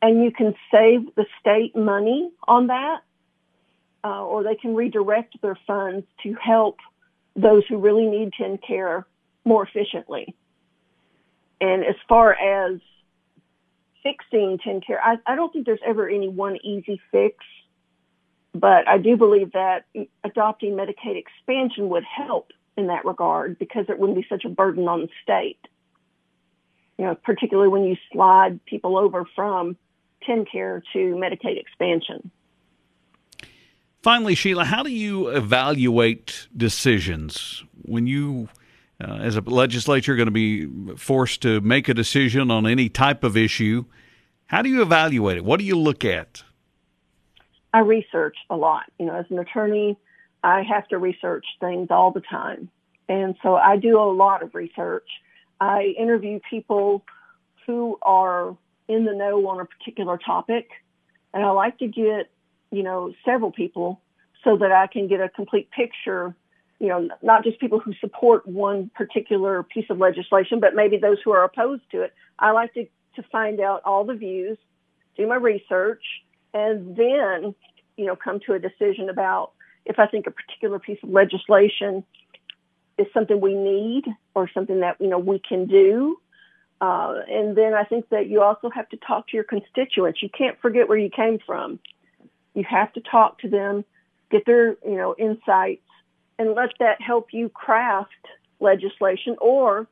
[0.01, 3.01] and you can save the state money on that,
[4.03, 6.77] uh, or they can redirect their funds to help
[7.35, 9.05] those who really need TennCare
[9.45, 10.35] more efficiently.
[11.59, 12.79] And as far as
[14.01, 17.37] fixing TennCare, I, I don't think there's ever any one easy fix,
[18.53, 19.85] but I do believe that
[20.23, 24.87] adopting Medicaid expansion would help in that regard because it wouldn't be such a burden
[24.87, 25.59] on the state.
[26.97, 29.77] You know, particularly when you slide people over from
[30.27, 32.29] TennCare to Medicaid expansion.
[34.03, 38.49] Finally, Sheila, how do you evaluate decisions when you,
[38.99, 42.89] uh, as a legislature, are going to be forced to make a decision on any
[42.89, 43.85] type of issue?
[44.47, 45.45] How do you evaluate it?
[45.45, 46.43] What do you look at?
[47.73, 48.83] I research a lot.
[48.99, 49.97] You know, as an attorney,
[50.43, 52.69] I have to research things all the time.
[53.07, 55.07] And so I do a lot of research.
[55.59, 57.03] I interview people
[57.65, 58.55] who are
[58.87, 60.69] in the know on a particular topic.
[61.33, 62.29] And I like to get,
[62.71, 64.01] you know, several people
[64.43, 66.35] so that I can get a complete picture,
[66.79, 71.17] you know, not just people who support one particular piece of legislation, but maybe those
[71.23, 72.13] who are opposed to it.
[72.39, 74.57] I like to, to find out all the views,
[75.15, 76.03] do my research,
[76.53, 77.55] and then,
[77.97, 79.51] you know, come to a decision about
[79.85, 82.03] if I think a particular piece of legislation
[82.97, 86.17] is something we need or something that you know we can do.
[86.79, 90.21] Uh, and then I think that you also have to talk to your constituents.
[90.21, 91.79] You can't forget where you came from.
[92.55, 93.85] You have to talk to them,
[94.29, 95.87] get their you know insights,
[96.37, 98.27] and let that help you craft
[98.59, 99.87] legislation or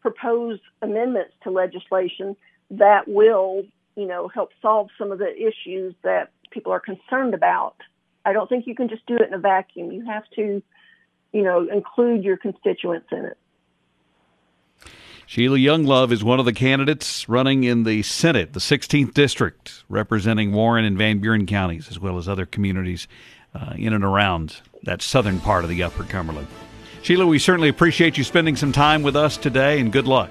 [0.00, 2.36] propose amendments to legislation
[2.70, 3.64] that will
[4.00, 7.76] you know help solve some of the issues that people are concerned about.
[8.24, 9.92] I don't think you can just do it in a vacuum.
[9.92, 10.62] You have to
[11.32, 13.38] you know, include your constituents in it.
[15.26, 20.52] Sheila Younglove is one of the candidates running in the Senate, the 16th district, representing
[20.52, 23.06] Warren and Van Buren counties, as well as other communities
[23.54, 26.48] uh, in and around that southern part of the Upper Cumberland.
[27.02, 30.30] Sheila, we certainly appreciate you spending some time with us today, and good luck.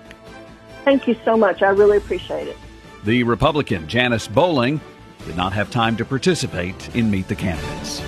[0.83, 1.61] Thank you so much.
[1.61, 2.57] I really appreciate it.
[3.05, 4.81] The Republican Janice Bowling
[5.25, 8.01] did not have time to participate in Meet the Candidates.